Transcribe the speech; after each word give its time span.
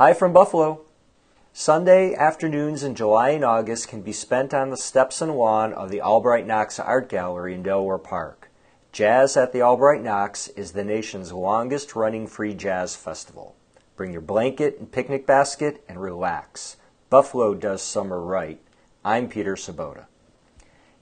Hi 0.00 0.14
from 0.14 0.32
Buffalo. 0.32 0.80
Sunday 1.52 2.14
afternoons 2.14 2.82
in 2.82 2.94
July 2.94 3.32
and 3.32 3.44
August 3.44 3.88
can 3.88 4.00
be 4.00 4.14
spent 4.14 4.54
on 4.54 4.70
the 4.70 4.78
steps 4.78 5.20
and 5.20 5.36
lawn 5.36 5.74
of 5.74 5.90
the 5.90 6.00
Albright 6.00 6.46
Knox 6.46 6.80
Art 6.80 7.10
Gallery 7.10 7.52
in 7.52 7.62
Delaware 7.62 7.98
Park. 7.98 8.50
Jazz 8.92 9.36
at 9.36 9.52
the 9.52 9.60
Albright 9.60 10.02
Knox 10.02 10.48
is 10.48 10.72
the 10.72 10.84
nation's 10.84 11.34
longest 11.34 11.94
running 11.94 12.26
free 12.26 12.54
jazz 12.54 12.96
festival. 12.96 13.54
Bring 13.94 14.10
your 14.10 14.22
blanket 14.22 14.78
and 14.78 14.90
picnic 14.90 15.26
basket 15.26 15.84
and 15.86 16.00
relax. 16.00 16.78
Buffalo 17.10 17.52
does 17.52 17.82
summer 17.82 18.22
right. 18.22 18.58
I'm 19.04 19.28
Peter 19.28 19.54
Sobota. 19.54 20.06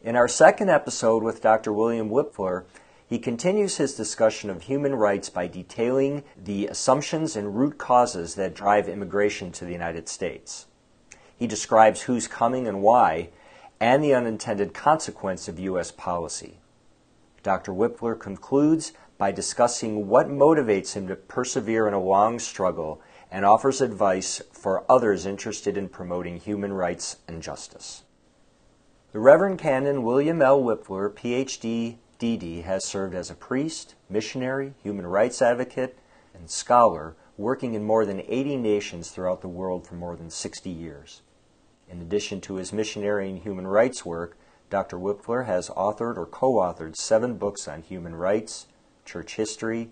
In 0.02 0.16
our 0.16 0.26
second 0.26 0.70
episode 0.70 1.22
with 1.22 1.40
Dr. 1.40 1.72
William 1.72 2.10
Wipfler, 2.10 2.64
he 3.08 3.18
continues 3.18 3.78
his 3.78 3.94
discussion 3.94 4.50
of 4.50 4.62
human 4.62 4.94
rights 4.94 5.30
by 5.30 5.46
detailing 5.46 6.22
the 6.36 6.66
assumptions 6.66 7.36
and 7.36 7.56
root 7.56 7.78
causes 7.78 8.34
that 8.34 8.54
drive 8.54 8.86
immigration 8.86 9.50
to 9.50 9.64
the 9.64 9.72
United 9.72 10.10
States. 10.10 10.66
He 11.34 11.46
describes 11.46 12.02
who's 12.02 12.28
coming 12.28 12.68
and 12.68 12.82
why, 12.82 13.30
and 13.80 14.04
the 14.04 14.14
unintended 14.14 14.74
consequence 14.74 15.48
of 15.48 15.58
U.S. 15.58 15.90
policy. 15.90 16.58
Dr. 17.42 17.72
Wipfler 17.72 18.18
concludes 18.18 18.92
by 19.16 19.32
discussing 19.32 20.08
what 20.08 20.28
motivates 20.28 20.92
him 20.92 21.08
to 21.08 21.16
persevere 21.16 21.88
in 21.88 21.94
a 21.94 22.02
long 22.02 22.38
struggle 22.38 23.00
and 23.30 23.44
offers 23.44 23.80
advice 23.80 24.42
for 24.52 24.84
others 24.90 25.24
interested 25.24 25.78
in 25.78 25.88
promoting 25.88 26.38
human 26.38 26.74
rights 26.74 27.16
and 27.26 27.42
justice. 27.42 28.02
The 29.12 29.20
Reverend 29.20 29.58
Canon 29.58 30.02
William 30.02 30.42
L. 30.42 30.62
Wipfler, 30.62 31.10
PhD, 31.10 31.96
DD, 32.18 32.64
has 32.64 32.84
served 32.84 33.14
as 33.14 33.30
a 33.30 33.34
priest, 33.34 33.94
missionary, 34.08 34.74
human 34.82 35.06
rights 35.06 35.40
advocate, 35.40 35.98
and 36.34 36.50
scholar, 36.50 37.14
working 37.36 37.74
in 37.74 37.84
more 37.84 38.04
than 38.04 38.22
80 38.26 38.56
nations 38.56 39.10
throughout 39.10 39.40
the 39.40 39.48
world 39.48 39.86
for 39.86 39.94
more 39.94 40.16
than 40.16 40.30
60 40.30 40.68
years. 40.68 41.22
In 41.88 42.00
addition 42.02 42.40
to 42.42 42.54
his 42.54 42.72
missionary 42.72 43.30
and 43.30 43.38
human 43.38 43.66
rights 43.66 44.04
work, 44.04 44.36
Dr. 44.68 44.98
Wipfler 44.98 45.46
has 45.46 45.70
authored 45.70 46.16
or 46.16 46.26
co 46.26 46.54
authored 46.54 46.96
seven 46.96 47.36
books 47.36 47.66
on 47.66 47.82
human 47.82 48.14
rights, 48.14 48.66
church 49.04 49.36
history, 49.36 49.90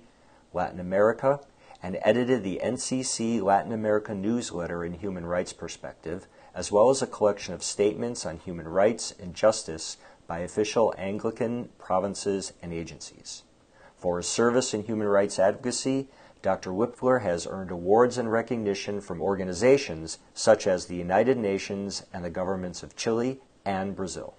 Latin 0.53 0.81
America, 0.81 1.41
and 1.83 1.99
edited 2.03 2.43
the 2.43 2.61
NCC 2.63 3.41
Latin 3.41 3.73
America 3.73 4.15
newsletter 4.15 4.85
in 4.85 4.95
Human 4.95 5.25
Rights 5.25 5.53
Perspective, 5.53 6.27
as 6.55 6.73
well 6.73 6.91
as 6.91 7.01
a 7.01 7.07
collection 7.07 7.55
of 7.55 7.63
statements 7.63 8.27
on 8.27 8.39
human 8.39 8.67
rights 8.67 9.15
and 9.21 9.35
justice 9.35 9.97
by 10.27 10.41
official 10.41 10.95
Anglican 10.99 11.69
provinces 11.79 12.53
and 12.63 12.73
agencies. 12.73 13.45
For 13.97 14.19
his 14.19 14.29
service 14.29 14.75
in 14.75 14.85
human 14.85 15.09
rights 15.09 15.39
advocacy, 15.39 16.09
Dr. 16.43 16.71
Wipfler 16.71 17.23
has 17.23 17.47
earned 17.47 17.71
awards 17.71 18.19
and 18.19 18.31
recognition 18.31 19.01
from 19.01 19.23
organizations 19.23 20.19
such 20.35 20.67
as 20.67 20.87
the 20.87 20.97
United 20.97 21.39
Nations 21.39 22.05
and 22.13 22.25
the 22.25 22.31
governments 22.31 22.83
of 22.83 22.95
Chile 22.95 23.41
and 23.65 23.97
Brazil. 23.97 24.35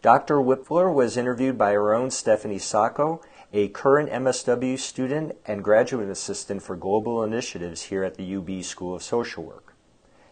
Dr. 0.00 0.36
Wipfler 0.36 0.94
was 0.94 1.16
interviewed 1.16 1.58
by 1.58 1.74
our 1.76 1.92
own 1.92 2.10
Stephanie 2.10 2.58
Sacco, 2.58 3.20
a 3.52 3.68
current 3.68 4.10
MSW 4.10 4.78
student 4.78 5.36
and 5.44 5.64
graduate 5.64 6.08
assistant 6.08 6.62
for 6.62 6.76
global 6.76 7.24
initiatives 7.24 7.82
here 7.82 8.04
at 8.04 8.14
the 8.14 8.36
UB 8.36 8.62
School 8.62 8.94
of 8.94 9.02
Social 9.02 9.42
Work. 9.42 9.74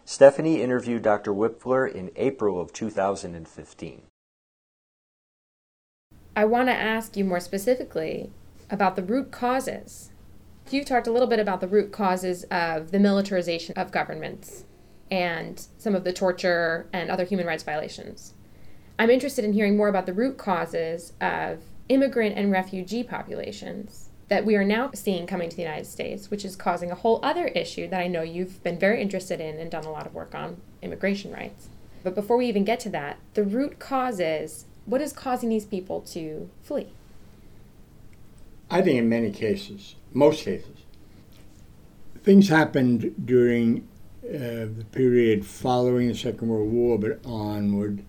Stephanie 0.05 0.62
interviewed 0.62 1.03
Dr. 1.03 1.33
Wipfler 1.33 1.93
in 1.93 2.12
April 2.15 2.60
of 2.60 2.72
2015. 2.72 4.03
I 6.38 6.44
want 6.44 6.69
to 6.69 6.74
ask 6.74 7.16
you 7.16 7.24
more 7.24 7.41
specifically 7.41 8.30
about 8.69 8.94
the 8.94 9.02
root 9.02 9.30
causes. 9.30 10.10
You 10.70 10.84
talked 10.84 11.06
a 11.06 11.10
little 11.10 11.28
bit 11.28 11.38
about 11.38 11.62
the 11.62 11.66
root 11.66 11.92
causes 11.92 12.44
of 12.50 12.91
the 12.91 12.98
militarization 12.98 13.74
of 13.78 13.91
governments 13.91 14.64
and 15.10 15.66
some 15.78 15.94
of 15.94 16.04
the 16.04 16.12
torture 16.12 16.88
and 16.92 17.10
other 17.10 17.24
human 17.24 17.47
rights 17.47 17.62
violations. 17.62 18.34
I'm 18.98 19.08
interested 19.08 19.47
in 19.47 19.54
hearing 19.54 19.78
more 19.78 19.88
about 19.88 20.04
the 20.04 20.12
root 20.12 20.36
causes 20.36 21.14
of 21.22 21.60
immigrant 21.88 22.36
and 22.36 22.53
refugee 22.53 23.03
populations 23.03 24.10
that 24.28 24.44
we 24.44 24.56
are 24.56 24.64
now 24.64 24.91
seeing 24.92 25.26
coming 25.26 25.48
to 25.48 25.56
the 25.56 25.62
United 25.62 25.86
States, 25.86 26.30
which 26.30 26.44
is 26.44 26.54
causing 26.54 26.91
a 26.91 26.97
whole 26.97 27.18
other 27.22 27.47
issue 27.47 27.88
that 27.88 28.00
I 28.00 28.08
know 28.08 28.22
you've 28.22 28.62
been 28.62 28.78
very 28.78 29.00
interested 29.00 29.41
in 29.41 29.58
and 29.58 29.70
done 29.70 29.84
a 29.84 29.92
lot 29.92 30.06
of 30.06 30.12
work 30.12 30.34
on 30.34 30.60
immigration 30.82 31.32
rights. 31.32 31.68
But 32.03 32.14
before 32.14 32.36
we 32.36 32.47
even 32.47 32.64
get 32.64 32.80
to 32.80 32.91
that, 32.91 33.18
the 33.32 33.44
root 33.44 33.78
causes 33.78 34.66
what 34.86 35.00
is 35.00 35.12
causing 35.12 35.50
these 35.50 35.66
people 35.66 36.00
to 36.00 36.48
flee? 36.62 36.88
I 38.70 38.82
think 38.82 38.98
in 38.98 39.08
many 39.08 39.30
cases, 39.30 39.97
most 40.12 40.44
cases, 40.44 40.84
things 42.22 42.48
happened 42.48 43.14
during 43.24 43.86
uh, 44.24 44.66
the 44.76 44.84
period 44.91 45.47
following 45.47 46.08
the 46.08 46.14
Second 46.14 46.48
World 46.48 46.72
War, 46.72 46.98
but 46.98 47.20
onward, 47.24 48.02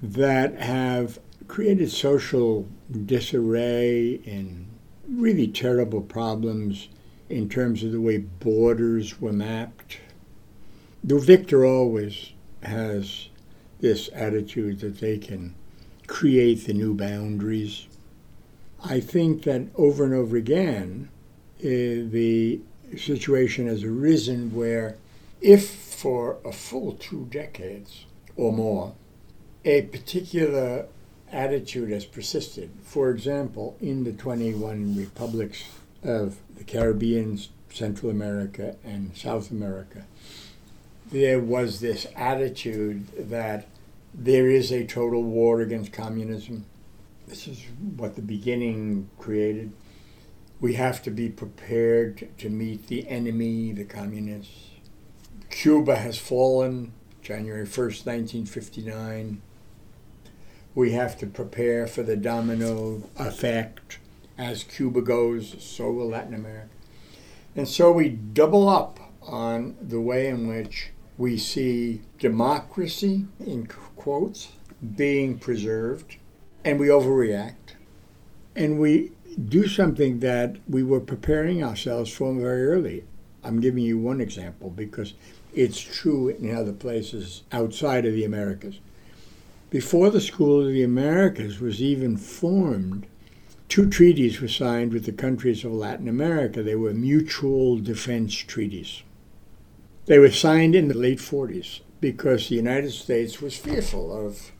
that 0.00 0.60
have 0.60 1.18
created 1.48 1.90
social 1.90 2.68
disarray 3.06 4.20
and 4.26 4.68
really 5.08 5.48
terrible 5.48 6.00
problems 6.00 6.88
in 7.28 7.48
terms 7.48 7.82
of 7.82 7.92
the 7.92 8.00
way 8.00 8.18
borders 8.18 9.20
were 9.20 9.32
mapped. 9.32 9.98
The 11.02 11.18
victor 11.18 11.64
always 11.64 12.32
has 12.62 13.28
this 13.80 14.08
attitude 14.14 14.80
that 14.80 15.00
they 15.00 15.18
can 15.18 15.54
create 16.06 16.66
the 16.66 16.72
new 16.72 16.94
boundaries. 16.94 17.86
I 18.84 19.00
think 19.00 19.42
that 19.44 19.68
over 19.74 20.04
and 20.04 20.14
over 20.14 20.36
again, 20.36 21.08
uh, 21.60 21.62
the 21.62 22.60
situation 22.96 23.66
has 23.66 23.82
arisen 23.82 24.54
where, 24.54 24.96
if 25.40 25.68
for 25.68 26.38
a 26.44 26.52
full 26.52 26.92
two 26.92 27.26
decades 27.30 28.04
or 28.36 28.52
more, 28.52 28.94
a 29.64 29.82
particular 29.82 30.86
attitude 31.32 31.90
has 31.90 32.04
persisted. 32.04 32.70
For 32.82 33.10
example, 33.10 33.76
in 33.80 34.04
the 34.04 34.12
21 34.12 34.96
republics 34.96 35.64
of 36.02 36.36
the 36.56 36.64
Caribbean, 36.64 37.40
Central 37.70 38.10
America, 38.10 38.76
and 38.84 39.16
South 39.16 39.50
America, 39.50 40.06
there 41.10 41.40
was 41.40 41.80
this 41.80 42.06
attitude 42.16 43.06
that 43.30 43.66
there 44.14 44.48
is 44.48 44.72
a 44.72 44.86
total 44.86 45.22
war 45.22 45.60
against 45.60 45.92
communism. 45.92 46.64
This 47.26 47.46
is 47.46 47.64
what 47.96 48.16
the 48.16 48.22
beginning 48.22 49.10
created. 49.18 49.72
We 50.60 50.74
have 50.74 51.02
to 51.02 51.10
be 51.10 51.28
prepared 51.28 52.28
to 52.38 52.48
meet 52.48 52.86
the 52.86 53.08
enemy, 53.08 53.72
the 53.72 53.84
communists. 53.84 54.70
Cuba 55.50 55.96
has 55.96 56.18
fallen 56.18 56.92
January 57.22 57.66
1st, 57.66 58.06
1959 58.06 59.42
we 60.76 60.92
have 60.92 61.18
to 61.18 61.26
prepare 61.26 61.86
for 61.86 62.02
the 62.02 62.16
domino 62.16 63.02
effect. 63.16 63.98
As 64.38 64.62
Cuba 64.62 65.00
goes, 65.00 65.56
so 65.58 65.90
will 65.90 66.10
Latin 66.10 66.34
America. 66.34 66.68
And 67.56 67.66
so 67.66 67.90
we 67.90 68.10
double 68.10 68.68
up 68.68 69.00
on 69.22 69.74
the 69.80 70.00
way 70.00 70.28
in 70.28 70.46
which 70.46 70.90
we 71.18 71.38
see 71.38 72.02
democracy, 72.18 73.26
in 73.40 73.66
quotes, 73.66 74.52
being 74.96 75.38
preserved, 75.38 76.16
and 76.64 76.78
we 76.78 76.88
overreact. 76.88 77.74
And 78.54 78.78
we 78.78 79.12
do 79.48 79.66
something 79.66 80.20
that 80.20 80.56
we 80.68 80.82
were 80.82 81.00
preparing 81.00 81.62
ourselves 81.62 82.12
for 82.12 82.34
very 82.34 82.66
early. 82.66 83.04
I'm 83.44 83.60
giving 83.60 83.84
you 83.84 83.98
one 83.98 84.20
example 84.20 84.70
because 84.70 85.14
it's 85.54 85.80
true 85.80 86.28
in 86.28 86.54
other 86.54 86.72
places 86.72 87.42
outside 87.52 88.04
of 88.04 88.12
the 88.12 88.24
Americas. 88.24 88.80
Before 89.70 90.10
the 90.10 90.20
School 90.20 90.66
of 90.66 90.72
the 90.72 90.82
Americas 90.82 91.60
was 91.60 91.80
even 91.80 92.16
formed, 92.16 93.06
two 93.68 93.88
treaties 93.88 94.40
were 94.40 94.48
signed 94.48 94.92
with 94.92 95.04
the 95.04 95.12
countries 95.12 95.64
of 95.64 95.72
Latin 95.72 96.08
America. 96.08 96.62
They 96.62 96.76
were 96.76 96.94
mutual 96.94 97.78
defense 97.78 98.34
treaties. 98.34 99.02
They 100.06 100.20
were 100.20 100.30
signed 100.30 100.76
in 100.76 100.86
the 100.86 100.96
late 100.96 101.18
40s 101.18 101.80
because 102.00 102.48
the 102.48 102.54
United 102.54 102.92
States 102.92 103.42
was 103.42 103.56
fearful 103.56 104.16
of, 104.16 104.52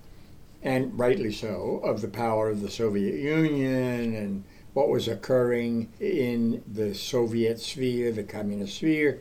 and 0.61 0.99
rightly 0.99 1.33
so, 1.33 1.81
of 1.85 2.01
the 2.01 2.09
power 2.09 2.51
of 2.51 2.63
the 2.63 2.71
Soviet 2.71 3.15
Union 3.15 4.17
and 4.17 4.43
what 4.73 4.89
was 4.89 5.07
occurring 5.07 5.93
in 6.01 6.65
the 6.67 6.97
Soviet 6.97 7.61
sphere, 7.61 8.11
the 8.11 8.25
communist 8.25 8.79
sphere. 8.79 9.21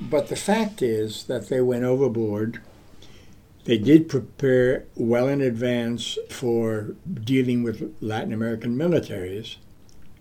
But 0.00 0.28
the 0.28 0.36
fact 0.36 0.80
is 0.80 1.24
that 1.24 1.48
they 1.48 1.60
went 1.60 1.82
overboard. 1.82 2.60
They 3.64 3.78
did 3.78 4.08
prepare 4.08 4.84
well 4.94 5.26
in 5.26 5.40
advance 5.40 6.18
for 6.30 6.94
dealing 7.12 7.64
with 7.64 7.92
Latin 8.00 8.32
American 8.32 8.76
militaries. 8.76 9.56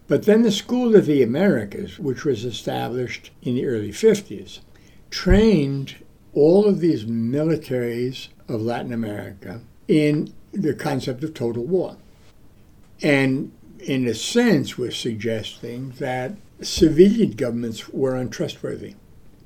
But 0.08 0.24
then 0.24 0.42
the 0.42 0.52
School 0.52 0.96
of 0.96 1.06
the 1.06 1.22
Americas, 1.22 2.00
which 2.00 2.26
was 2.26 2.44
established 2.44 3.30
in 3.44 3.54
the 3.54 3.68
early 3.68 3.92
50s, 3.92 4.62
trained 5.12 5.96
all 6.34 6.66
of 6.66 6.80
these 6.80 7.06
militaries 7.06 8.30
of 8.48 8.62
Latin 8.62 8.94
America 8.94 9.62
in 9.88 10.34
the 10.52 10.74
concept 10.74 11.24
of 11.24 11.34
total 11.34 11.66
war. 11.66 11.98
And 13.02 13.52
in 13.80 14.08
a 14.08 14.14
sense, 14.14 14.78
was 14.78 14.96
suggesting 14.96 15.92
that 16.00 16.34
civilian 16.62 17.32
governments 17.32 17.90
were 17.90 18.16
untrustworthy 18.16 18.96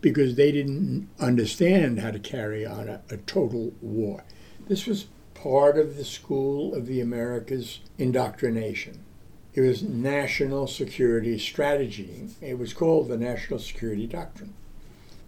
because 0.01 0.35
they 0.35 0.51
didn't 0.51 1.09
understand 1.19 2.00
how 2.00 2.11
to 2.11 2.19
carry 2.19 2.65
on 2.65 2.88
a, 2.88 3.01
a 3.09 3.18
total 3.18 3.73
war. 3.81 4.23
This 4.68 4.85
was 4.85 5.07
part 5.33 5.77
of 5.77 5.97
the 5.97 6.06
School 6.06 6.75
of 6.75 6.85
the 6.85 7.01
Americas 7.01 7.79
indoctrination. 7.97 9.00
It 9.53 9.61
was 9.61 9.81
national 9.81 10.68
security 10.68 11.39
strategy. 11.39 12.27
It 12.41 12.59
was 12.59 12.73
called 12.73 13.07
the 13.07 13.18
National 13.18 13.57
Security 13.57 14.06
Doctrine. 14.06 14.53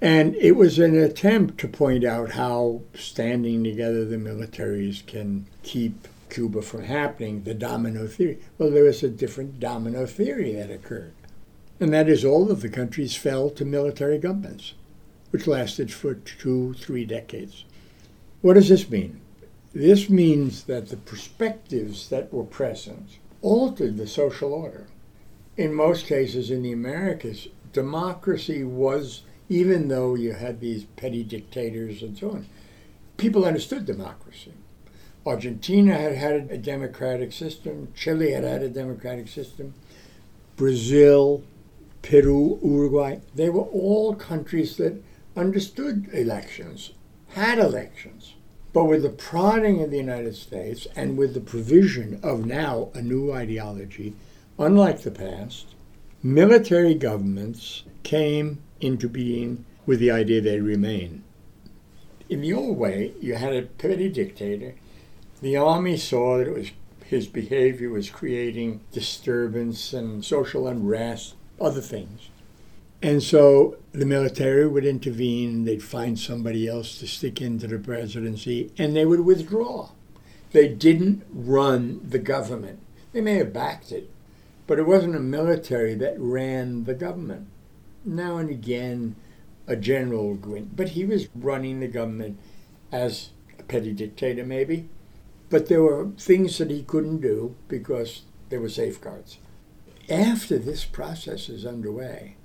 And 0.01 0.35
it 0.35 0.55
was 0.55 0.77
an 0.77 0.95
attempt 0.95 1.57
to 1.59 1.67
point 1.67 2.03
out 2.03 2.31
how 2.31 2.81
standing 2.93 3.63
together 3.63 4.05
the 4.05 4.17
militaries 4.17 5.05
can 5.05 5.47
keep 5.63 6.07
Cuba 6.29 6.61
from 6.61 6.83
happening, 6.83 7.43
the 7.43 7.53
domino 7.53 8.05
theory. 8.05 8.39
Well, 8.57 8.69
there 8.69 8.83
was 8.83 9.01
a 9.01 9.09
different 9.09 9.59
domino 9.59 10.05
theory 10.05 10.53
that 10.53 10.69
occurred. 10.69 11.13
And 11.79 11.93
that 11.93 12.09
is 12.09 12.25
all 12.25 12.51
of 12.51 12.61
the 12.61 12.69
countries 12.69 13.15
fell 13.15 13.49
to 13.51 13.65
military 13.65 14.17
governments, 14.17 14.73
which 15.31 15.47
lasted 15.47 15.91
for 15.91 16.15
two, 16.15 16.73
three 16.73 17.05
decades. 17.05 17.65
What 18.41 18.53
does 18.53 18.69
this 18.69 18.89
mean? 18.89 19.21
This 19.73 20.09
means 20.09 20.63
that 20.63 20.89
the 20.89 20.97
perspectives 20.97 22.09
that 22.09 22.33
were 22.33 22.43
present 22.43 23.17
altered 23.41 23.97
the 23.97 24.07
social 24.07 24.53
order. 24.53 24.87
In 25.55 25.73
most 25.73 26.05
cases 26.05 26.51
in 26.51 26.61
the 26.61 26.71
Americas, 26.71 27.47
democracy 27.73 28.63
was 28.63 29.21
even 29.49 29.87
though 29.87 30.15
you 30.15 30.33
had 30.33 30.59
these 30.59 30.83
petty 30.83 31.23
dictators 31.23 32.01
and 32.01 32.17
so 32.17 32.31
on. 32.31 32.45
People 33.17 33.45
understood 33.45 33.85
democracy. 33.85 34.53
Argentina 35.25 35.97
had 35.97 36.15
had 36.15 36.49
a 36.51 36.57
democratic 36.57 37.33
system, 37.33 37.91
Chile 37.95 38.31
had 38.31 38.43
had 38.43 38.61
a 38.61 38.69
democratic 38.69 39.27
system, 39.27 39.73
Brazil, 40.55 41.43
Peru, 42.01 42.59
Uruguay, 42.63 43.19
they 43.35 43.49
were 43.49 43.63
all 43.63 44.15
countries 44.15 44.77
that 44.77 45.03
understood 45.35 46.07
elections, 46.13 46.91
had 47.29 47.59
elections. 47.59 48.35
But 48.71 48.85
with 48.85 49.03
the 49.03 49.09
prodding 49.09 49.81
of 49.81 49.91
the 49.91 49.97
United 49.97 50.35
States 50.35 50.87
and 50.95 51.17
with 51.17 51.33
the 51.33 51.41
provision 51.41 52.19
of 52.23 52.45
now 52.45 52.89
a 52.93 53.01
new 53.01 53.31
ideology, 53.33 54.13
unlike 54.57 55.01
the 55.01 55.11
past, 55.11 55.67
military 56.23 56.93
governments 56.93 57.83
came 58.03 58.59
into 58.79 59.09
being 59.09 59.65
with 59.85 59.99
the 59.99 60.11
idea 60.11 60.41
they 60.41 60.59
remain. 60.59 61.23
In 62.29 62.41
the 62.41 62.53
old 62.53 62.77
way, 62.77 63.13
you 63.21 63.35
had 63.35 63.55
a 63.55 63.61
petty 63.63 64.09
dictator. 64.09 64.75
The 65.41 65.55
army 65.55 65.97
saw 65.97 66.37
that 66.37 66.47
it 66.47 66.53
was 66.53 66.71
his 67.05 67.27
behavior 67.27 67.89
was 67.89 68.09
creating 68.09 68.81
disturbance 68.91 69.93
and 69.93 70.25
social 70.25 70.67
unrest, 70.67 71.35
other 71.59 71.79
things. 71.79 72.29
And 73.01 73.23
so 73.23 73.77
the 73.93 74.05
military 74.05 74.67
would 74.67 74.85
intervene, 74.85 75.63
they'd 75.63 75.83
find 75.83 76.19
somebody 76.19 76.67
else 76.67 76.99
to 76.99 77.07
stick 77.07 77.41
into 77.41 77.65
the 77.67 77.79
presidency, 77.79 78.73
and 78.77 78.93
they 78.93 79.05
would 79.05 79.21
withdraw. 79.21 79.91
They 80.51 80.67
didn't 80.67 81.23
run 81.31 82.01
the 82.03 82.19
government. 82.19 82.79
They 83.13 83.21
may 83.21 83.35
have 83.35 83.53
backed 83.53 83.93
it, 83.93 84.09
but 84.65 84.77
it 84.77 84.85
wasn't 84.85 85.15
a 85.15 85.21
military 85.21 85.93
that 85.95 86.19
ran 86.19 86.83
the 86.83 86.93
government 86.93 87.47
now 88.07 88.37
and 88.37 88.49
again 88.49 89.15
a 89.67 89.75
general 89.75 90.33
would 90.33 90.75
but 90.75 90.89
he 90.89 91.05
was 91.05 91.27
running 91.35 91.79
the 91.79 91.87
government 91.87 92.39
as 92.91 93.29
a 93.59 93.63
petty 93.63 93.91
dictator, 93.91 94.45
maybe. 94.45 94.89
But 95.49 95.67
there 95.67 95.83
were 95.83 96.09
things 96.17 96.57
that 96.57 96.69
he 96.69 96.83
couldn't 96.83 97.21
do 97.21 97.55
because 97.67 98.23
there 98.49 98.59
were 98.59 98.69
safeguards. 98.69 99.37
After 100.09 100.57
this 100.57 100.85
process 100.85 101.49
is 101.49 101.65
underway, 101.65 102.35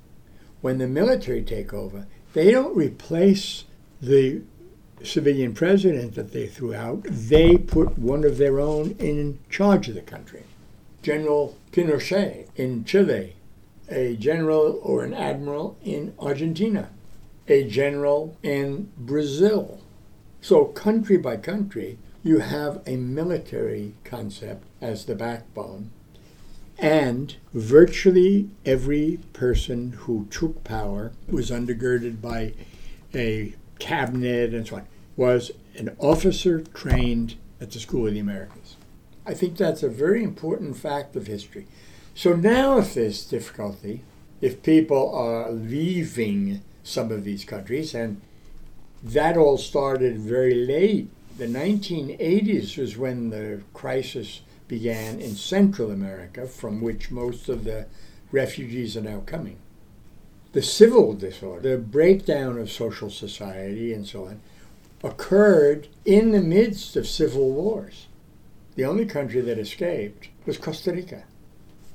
when 0.61 0.79
the 0.79 0.89
military 0.89 1.43
take 1.43 1.73
over, 1.73 2.07
they 2.33 2.51
don't 2.51 2.77
replace 2.77 3.65
the 4.01 4.43
civilian 5.03 5.53
president 5.53 6.15
that 6.15 6.33
they 6.33 6.47
threw 6.47 6.75
out. 6.75 7.05
They 7.05 7.57
put 7.57 7.99
one 7.99 8.25
of 8.25 8.39
their 8.39 8.61
own 8.61 8.97
in 8.99 9.41
charge 9.51 9.89
of 9.89 9.95
the 9.95 10.03
country. 10.03 10.45
General 11.03 11.57
Pinochet 11.73 12.47
in 12.55 12.85
Chile 12.85 13.35
a 13.93 14.17
general 14.17 14.81
or 14.83 15.05
an 15.05 15.15
admiral 15.15 15.79
in 15.85 16.15
Argentina, 16.19 16.91
a 17.47 17.65
general 17.65 18.37
in 18.43 18.91
Brazil. 18.97 19.81
So, 20.41 20.65
country 20.65 21.17
by 21.17 21.37
country, 21.37 21.99
you 22.23 22.39
have 22.39 22.83
a 22.87 22.97
military 22.97 23.95
concept 24.05 24.65
as 24.81 25.05
the 25.05 25.15
backbone. 25.15 25.91
And 26.79 27.37
virtually 27.53 28.51
every 28.65 29.21
person 29.33 29.93
who 29.93 30.27
took 30.31 30.65
power 30.65 31.13
was 31.29 31.51
undergirded 31.51 32.21
by 32.21 32.55
a 33.15 33.55
cabinet 33.79 34.55
and 34.55 34.67
so 34.67 34.77
on, 34.77 34.87
was 35.17 35.53
an 35.77 35.95
officer 35.99 36.61
trained 36.61 37.37
at 37.61 37.71
the 37.71 37.79
School 37.79 38.07
of 38.07 38.15
the 38.15 38.21
Americas. 38.21 38.77
I 39.25 39.35
think 39.35 39.57
that's 39.57 39.83
a 39.83 39.89
very 39.89 40.25
important 40.25 40.77
fact 40.77 41.15
of 41.15 41.27
history. 41.27 41.67
So 42.15 42.37
now, 42.37 42.79
if 42.79 42.95
there's 42.95 43.25
difficulty, 43.25 44.03
if 44.41 44.63
people 44.63 45.15
are 45.15 45.51
leaving 45.51 46.63
some 46.83 47.11
of 47.11 47.25
these 47.25 47.45
countries, 47.45 47.95
and 47.95 48.21
that 49.03 49.37
all 49.37 49.57
started 49.57 50.19
very 50.19 50.67
late, 50.67 51.09
the 51.39 51.47
1980s 51.47 52.77
was 52.77 52.99
when 52.99 53.31
the 53.31 53.63
crisis 53.73 54.43
began 54.69 55.21
in 55.21 55.35
Central 55.35 55.91
America, 55.91 56.47
from 56.47 56.81
which 56.81 57.11
most 57.11 57.49
of 57.49 57.65
the 57.65 57.87
refugees 58.31 58.97
are 58.97 59.03
now 59.03 59.21
coming. 59.21 59.57
The 60.53 60.63
civil 60.63 61.15
disorder, 61.15 61.77
the 61.77 61.79
breakdown 61.79 62.59
of 62.59 62.71
social 62.71 63.11
society, 63.11 63.93
and 63.95 64.07
so 64.07 64.27
on, 64.27 64.41
occurred 65.03 65.89
in 66.05 66.33
the 66.33 66.43
midst 66.43 66.95
of 66.95 67.09
civil 67.09 67.51
wars. 67.51 68.07
The 68.75 68.85
only 68.85 69.07
country 69.07 69.41
that 69.41 69.59
escaped 69.59 70.29
was 70.47 70.59
Costa 70.59 70.93
Rica. 70.93 71.25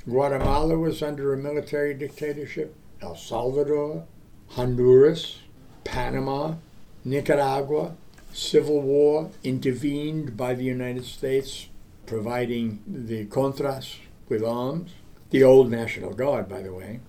Guatemala 0.10 0.78
was 0.78 1.04
under 1.04 1.34
a 1.34 1.38
military 1.38 1.94
dictatorship, 1.94 2.74
El 3.02 3.18
Salvador, 3.18 4.06
Honduras, 4.52 5.40
Panama, 5.84 6.56
Nicaragua, 7.04 7.94
civil 8.32 8.82
war 8.82 9.32
intervened 9.44 10.38
by 10.38 10.54
the 10.54 10.64
United 10.64 11.04
States, 11.04 11.68
providing 12.06 12.82
the 12.88 13.26
Contras 13.26 13.98
with 14.30 14.46
arms, 14.46 14.92
the 15.32 15.44
old 15.44 15.70
National 15.70 16.14
Guard, 16.14 16.48
by 16.48 16.62
the 16.62 16.74
way. 16.74 17.02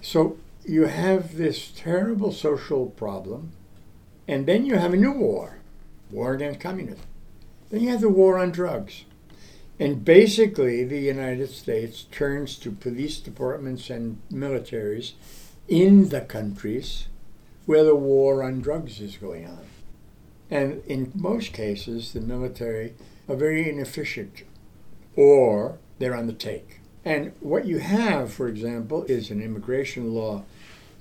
So 0.00 0.36
you 0.64 0.84
have 0.84 1.36
this 1.36 1.72
terrible 1.74 2.30
social 2.30 2.86
problem, 2.86 3.50
and 4.28 4.46
then 4.46 4.64
you 4.64 4.76
have 4.76 4.94
a 4.94 4.98
new 4.98 5.12
war, 5.12 5.58
war 6.08 6.34
against 6.34 6.60
communism. 6.60 7.04
Then 7.70 7.80
you 7.80 7.88
have 7.88 8.00
the 8.00 8.08
war 8.08 8.38
on 8.38 8.52
drugs. 8.52 9.04
And 9.78 10.04
basically, 10.04 10.84
the 10.84 11.00
United 11.00 11.50
States 11.50 12.04
turns 12.10 12.56
to 12.60 12.70
police 12.70 13.18
departments 13.18 13.90
and 13.90 14.20
militaries 14.32 15.12
in 15.68 16.10
the 16.10 16.20
countries 16.20 17.08
where 17.66 17.82
the 17.82 17.96
war 17.96 18.42
on 18.42 18.60
drugs 18.60 19.00
is 19.00 19.16
going 19.16 19.46
on. 19.46 19.66
And 20.50 20.82
in 20.86 21.10
most 21.14 21.52
cases, 21.52 22.12
the 22.12 22.20
military 22.20 22.94
are 23.28 23.34
very 23.34 23.68
inefficient 23.68 24.42
or 25.16 25.78
they're 25.98 26.14
on 26.14 26.26
the 26.26 26.32
take. 26.32 26.80
And 27.04 27.32
what 27.40 27.66
you 27.66 27.78
have, 27.78 28.32
for 28.32 28.48
example, 28.48 29.04
is 29.04 29.30
an 29.30 29.42
immigration 29.42 30.14
law 30.14 30.44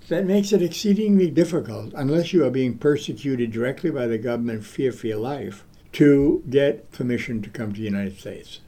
that 0.09 0.25
makes 0.25 0.51
it 0.51 0.61
exceedingly 0.61 1.29
difficult, 1.29 1.93
unless 1.93 2.33
you 2.33 2.45
are 2.45 2.49
being 2.49 2.77
persecuted 2.77 3.51
directly 3.51 3.89
by 3.89 4.05
the 4.05 4.17
government, 4.17 4.65
fear 4.65 4.91
for 4.91 5.07
your 5.07 5.17
life, 5.17 5.63
to 5.93 6.43
get 6.49 6.91
permission 6.91 7.41
to 7.41 7.49
come 7.49 7.71
to 7.71 7.79
the 7.79 7.85
United 7.85 8.19
States. 8.19 8.59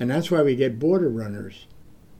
And 0.00 0.10
that's 0.10 0.30
why 0.30 0.42
we 0.42 0.56
get 0.56 0.78
border 0.78 1.08
runners. 1.08 1.66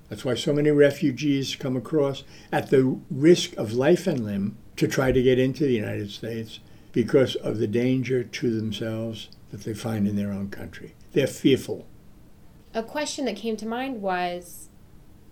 That's 0.09 0.25
why 0.25 0.35
so 0.35 0.53
many 0.53 0.71
refugees 0.71 1.57
come 1.57 1.77
across 1.77 2.23
at 2.53 2.71
the 2.71 2.99
risk 3.11 3.57
of 3.57 3.73
life 3.73 4.07
and 4.07 4.25
limb 4.25 4.59
to 4.77 4.87
try 4.87 5.11
to 5.11 5.23
get 5.23 5.39
into 5.39 5.65
the 5.65 5.75
United 5.75 6.11
States 6.11 6.61
because 6.93 7.35
of 7.37 7.59
the 7.59 7.67
danger 7.67 8.23
to 8.23 8.51
themselves 8.55 9.31
that 9.51 9.63
they 9.63 9.75
find 9.75 10.07
in 10.07 10.17
their 10.17 10.31
own 10.31 10.51
country. 10.51 10.95
They're 11.13 11.27
fearful. 11.27 11.87
A 12.75 12.83
question 12.83 13.25
that 13.25 13.37
came 13.37 13.57
to 13.57 13.67
mind 13.67 14.03
was 14.03 14.69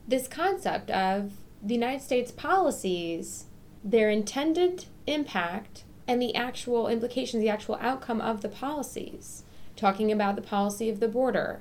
this 0.08 0.26
concept 0.28 0.90
of 0.90 1.32
the 1.62 1.74
United 1.74 2.02
States 2.02 2.30
policies 2.30 3.46
their 3.82 4.10
intended 4.10 4.86
impact 5.06 5.84
and 6.10 6.20
the 6.20 6.34
actual 6.34 6.88
implications, 6.88 7.40
the 7.40 7.48
actual 7.48 7.78
outcome 7.80 8.20
of 8.20 8.42
the 8.42 8.48
policies. 8.48 9.44
Talking 9.76 10.10
about 10.10 10.34
the 10.34 10.42
policy 10.42 10.90
of 10.90 10.98
the 10.98 11.06
border 11.06 11.60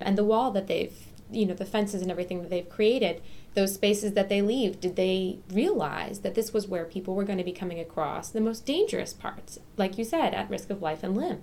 and 0.00 0.16
the 0.16 0.24
wall 0.24 0.50
that 0.52 0.68
they've, 0.68 0.96
you 1.30 1.44
know, 1.44 1.52
the 1.52 1.66
fences 1.66 2.00
and 2.00 2.10
everything 2.10 2.40
that 2.40 2.48
they've 2.48 2.68
created, 2.68 3.20
those 3.52 3.74
spaces 3.74 4.14
that 4.14 4.30
they 4.30 4.40
leave, 4.40 4.80
did 4.80 4.96
they 4.96 5.40
realize 5.52 6.20
that 6.20 6.34
this 6.34 6.50
was 6.50 6.66
where 6.66 6.86
people 6.86 7.14
were 7.14 7.24
going 7.24 7.36
to 7.36 7.44
be 7.44 7.52
coming 7.52 7.78
across 7.78 8.30
the 8.30 8.40
most 8.40 8.64
dangerous 8.64 9.12
parts, 9.12 9.58
like 9.76 9.98
you 9.98 10.04
said, 10.04 10.32
at 10.32 10.48
risk 10.48 10.70
of 10.70 10.80
life 10.80 11.02
and 11.02 11.14
limb? 11.14 11.42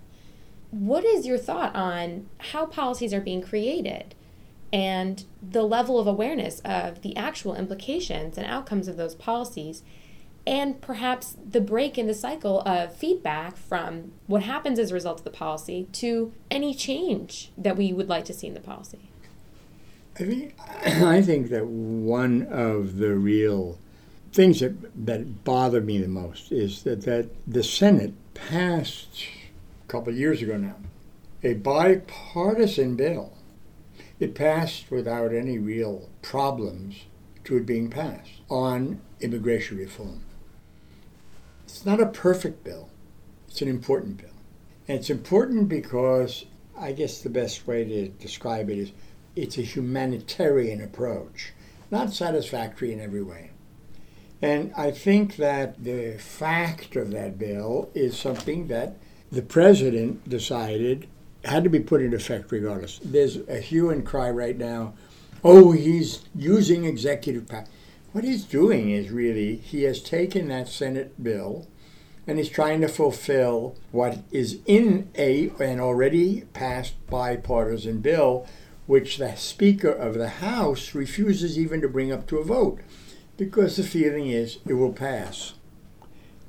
What 0.71 1.05
is 1.05 1.27
your 1.27 1.37
thought 1.37 1.75
on 1.75 2.27
how 2.39 2.65
policies 2.65 3.13
are 3.13 3.21
being 3.21 3.43
created 3.43 4.15
and 4.73 5.23
the 5.47 5.61
level 5.61 5.99
of 5.99 6.07
awareness 6.07 6.59
of 6.61 7.03
the 7.03 7.15
actual 7.15 7.53
implications 7.53 8.35
and 8.35 8.47
outcomes 8.47 8.87
of 8.87 8.97
those 8.97 9.13
policies? 9.13 9.83
And 10.47 10.79
perhaps 10.79 11.35
the 11.45 11.59
break 11.59 11.97
in 11.97 12.07
the 12.07 12.13
cycle 12.13 12.61
of 12.61 12.95
feedback 12.95 13.57
from 13.57 14.13
what 14.27 14.43
happens 14.43 14.79
as 14.79 14.91
a 14.91 14.93
result 14.93 15.19
of 15.19 15.25
the 15.25 15.29
policy 15.29 15.89
to 15.91 16.31
any 16.49 16.73
change 16.73 17.51
that 17.57 17.75
we 17.75 17.91
would 17.91 18.07
like 18.07 18.23
to 18.25 18.33
see 18.33 18.47
in 18.47 18.53
the 18.53 18.61
policy. 18.61 19.09
I 20.15 20.23
think 20.23 20.55
I 20.85 21.21
think 21.21 21.49
that 21.49 21.67
one 21.67 22.47
of 22.49 22.95
the 22.95 23.13
real 23.15 23.77
things 24.31 24.61
that, 24.61 25.05
that 25.05 25.43
bother 25.43 25.81
me 25.81 25.97
the 25.97 26.07
most 26.07 26.53
is 26.53 26.83
that, 26.83 27.01
that 27.01 27.29
the 27.45 27.61
Senate 27.61 28.13
passed 28.33 29.25
a 29.83 29.87
couple 29.89 30.13
of 30.13 30.17
years 30.17 30.41
ago 30.41 30.55
now 30.55 30.75
a 31.43 31.55
bipartisan 31.55 32.95
bill. 32.95 33.33
It 34.17 34.33
passed 34.33 34.89
without 34.89 35.33
any 35.33 35.59
real 35.59 36.09
problems 36.21 37.05
to 37.43 37.57
it 37.57 37.65
being 37.65 37.89
passed 37.89 38.41
on 38.49 39.01
immigration 39.19 39.77
reform. 39.77 40.21
It's 41.77 41.85
not 41.85 42.01
a 42.01 42.07
perfect 42.07 42.63
bill. 42.63 42.89
It's 43.47 43.61
an 43.61 43.67
important 43.67 44.17
bill. 44.17 44.31
And 44.87 44.97
it's 44.97 45.11
important 45.11 45.69
because 45.69 46.45
I 46.75 46.91
guess 46.91 47.21
the 47.21 47.29
best 47.29 47.67
way 47.67 47.85
to 47.85 48.07
describe 48.07 48.71
it 48.71 48.79
is 48.79 48.91
it's 49.35 49.59
a 49.59 49.61
humanitarian 49.61 50.81
approach, 50.81 51.53
not 51.91 52.13
satisfactory 52.13 52.91
in 52.91 52.99
every 52.99 53.21
way. 53.21 53.51
And 54.41 54.73
I 54.75 54.89
think 54.89 55.35
that 55.35 55.83
the 55.83 56.17
fact 56.17 56.95
of 56.95 57.11
that 57.11 57.37
bill 57.37 57.91
is 57.93 58.17
something 58.17 58.69
that 58.69 58.97
the 59.31 59.43
president 59.43 60.27
decided 60.27 61.07
had 61.45 61.63
to 61.63 61.69
be 61.69 61.79
put 61.79 62.01
into 62.01 62.17
effect 62.17 62.51
regardless. 62.51 62.99
There's 63.03 63.37
a 63.47 63.59
hue 63.59 63.91
and 63.91 64.03
cry 64.03 64.31
right 64.31 64.57
now. 64.57 64.95
Oh, 65.43 65.73
he's 65.73 66.25
using 66.33 66.85
executive 66.85 67.47
power. 67.47 67.65
What 68.17 68.23
he's 68.23 68.45
doing 68.45 68.89
is 68.89 69.11
really, 69.11 69.57
he 69.57 69.83
has 69.83 70.01
taken 70.01 70.47
that 70.47 70.67
Senate 70.67 71.23
bill 71.23 71.67
and 72.25 72.39
he's 72.39 72.49
trying 72.49 72.81
to 72.81 72.87
fulfill 72.87 73.77
what 73.91 74.17
is 74.31 74.57
in 74.65 75.11
a 75.15 75.51
an 75.59 75.79
already 75.79 76.41
passed 76.51 76.95
bipartisan 77.05 77.99
bill, 77.99 78.47
which 78.87 79.19
the 79.19 79.35
Speaker 79.35 79.91
of 79.91 80.15
the 80.15 80.29
House 80.29 80.95
refuses 80.95 81.59
even 81.59 81.79
to 81.81 81.87
bring 81.87 82.11
up 82.11 82.25
to 82.29 82.39
a 82.39 82.43
vote 82.43 82.79
because 83.37 83.77
the 83.77 83.83
feeling 83.83 84.29
is 84.29 84.57
it 84.65 84.73
will 84.73 84.93
pass. 84.93 85.53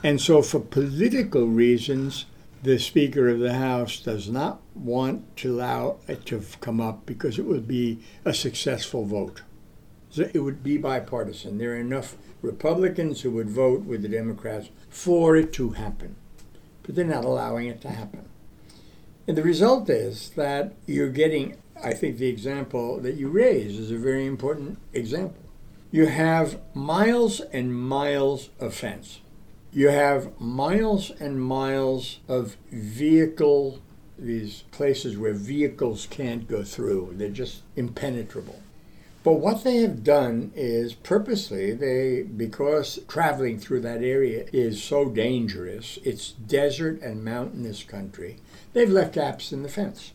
And 0.03 0.23
so, 0.23 0.41
for 0.41 0.61
political 0.61 1.49
reasons, 1.49 2.25
the 2.63 2.79
Speaker 2.79 3.29
of 3.29 3.41
the 3.41 3.53
House 3.53 4.01
does 4.01 4.31
not 4.31 4.63
want 4.75 5.37
to 5.37 5.53
allow 5.55 5.99
it 6.09 6.25
to 6.25 6.43
come 6.63 6.81
up 6.81 7.05
because 7.05 7.39
it 7.39 7.45
would 7.45 7.69
be 7.69 8.01
a 8.25 8.33
successful 8.33 9.05
vote. 9.05 9.43
It 10.17 10.43
would 10.43 10.63
be 10.63 10.79
bipartisan. 10.79 11.59
There 11.59 11.73
are 11.73 11.77
enough 11.77 12.17
Republicans 12.41 13.21
who 13.21 13.31
would 13.33 13.51
vote 13.51 13.85
with 13.85 14.03
the 14.03 14.09
Democrats 14.09 14.71
for 14.89 15.37
it 15.37 15.53
to 15.55 15.71
happen, 15.71 16.17
but 16.83 16.95
they're 16.95 17.05
not 17.05 17.25
allowing 17.25 17.67
it 17.67 17.81
to 17.83 17.91
happen. 17.91 18.29
And 19.27 19.37
the 19.37 19.43
result 19.43 19.91
is 19.91 20.31
that 20.31 20.73
you're 20.87 21.11
getting, 21.11 21.57
I 21.83 21.93
think 21.93 22.17
the 22.17 22.29
example 22.29 22.99
that 23.01 23.17
you 23.17 23.29
raise 23.29 23.79
is 23.79 23.91
a 23.91 23.99
very 23.99 24.25
important 24.25 24.79
example. 24.95 25.43
You 25.91 26.07
have 26.07 26.59
miles 26.75 27.41
and 27.41 27.75
miles 27.75 28.51
of 28.59 28.75
fence. 28.75 29.21
You 29.73 29.89
have 29.89 30.41
miles 30.41 31.11
and 31.21 31.43
miles 31.43 32.21
of 32.27 32.57
vehicle, 32.73 33.81
these 34.19 34.65
places 34.71 35.19
where 35.19 35.35
vehicles 35.35 36.07
can't 36.09 36.49
go 36.49 36.63
through. 36.63 37.15
They're 37.17 37.29
just 37.29 37.63
impenetrable. 37.77 38.63
But 39.29 39.41
what 39.41 39.63
they 39.63 39.83
have 39.83 40.05
done 40.05 40.53
is 40.57 40.95
purposely 40.95 41.75
they 41.75 42.23
because 42.23 42.99
traveling 43.09 43.59
through 43.59 43.83
that 43.83 44.03
area 44.03 44.47
is 44.55 44.83
so 44.83 45.11
dangerous, 45.11 45.99
it's 46.03 46.33
desert 46.33 47.03
and 47.03 47.23
mountainous 47.23 47.83
country, 47.83 48.39
they've 48.73 48.89
left 48.89 49.17
gaps 49.17 49.53
in 49.53 49.63
the 49.63 49.69
fence. 49.69 50.13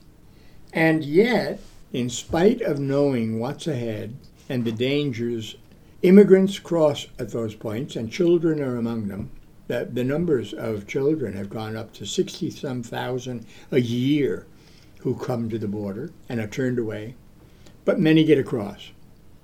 And 0.74 1.06
yet, 1.06 1.60
in 1.92 2.10
spite 2.10 2.62
of 2.62 2.80
knowing 2.80 3.38
what's 3.38 3.68
ahead 3.68 4.16
and 4.50 4.66
the 4.66 4.72
dangers, 4.72 5.58
immigrants 6.02 6.58
cross 6.58 7.06
at 7.20 7.30
those 7.30 7.54
points 7.54 7.96
and 7.96 8.12
children 8.12 8.60
are 8.64 8.78
among 8.78 9.10
them. 9.10 9.30
The, 9.68 9.88
the 9.94 10.04
numbers 10.04 10.56
of 10.56 10.88
children 10.88 11.34
have 11.34 11.52
gone 11.52 11.76
up 11.76 11.94
to 11.94 12.08
60 12.08 12.50
some 12.50 12.82
thousand 12.82 13.46
a 13.70 13.80
year 13.80 14.48
who 15.02 15.14
come 15.14 15.52
to 15.52 15.60
the 15.60 15.68
border 15.68 16.10
and 16.28 16.40
are 16.40 16.48
turned 16.48 16.80
away, 16.80 17.14
but 17.86 18.00
many 18.00 18.24
get 18.24 18.40
across 18.40 18.90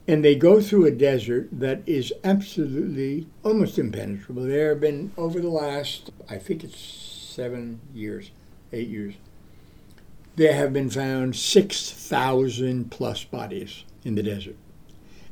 and 0.10 0.26
they 0.26 0.34
go 0.34 0.60
through 0.60 0.88
a 0.88 0.92
desert 0.92 1.48
that 1.52 1.84
is 1.86 2.12
absolutely 2.24 3.28
almost 3.44 3.78
impenetrable. 3.78 4.42
There 4.42 4.70
have 4.70 4.82
been, 4.82 5.12
over 5.16 5.40
the 5.40 5.50
last, 5.50 6.10
I 6.28 6.40
think 6.40 6.64
it's 6.64 6.80
seven 6.80 7.80
years, 7.94 8.32
eight 8.74 8.88
years, 8.88 9.14
there 10.36 10.56
have 10.56 10.74
been 10.74 10.90
found 10.90 11.36
6,000 11.36 12.90
plus 12.90 13.24
bodies 13.24 13.84
in 14.04 14.16
the 14.16 14.24
desert. 14.24 14.56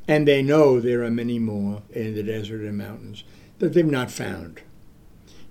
And 0.06 0.28
they 0.28 0.42
know 0.42 0.78
there 0.78 1.02
are 1.02 1.10
many 1.10 1.40
more 1.40 1.82
in 1.90 2.14
the 2.14 2.22
desert 2.22 2.60
and 2.60 2.78
mountains 2.78 3.24
that 3.58 3.72
they've 3.72 3.84
not 3.84 4.12
found. 4.12 4.60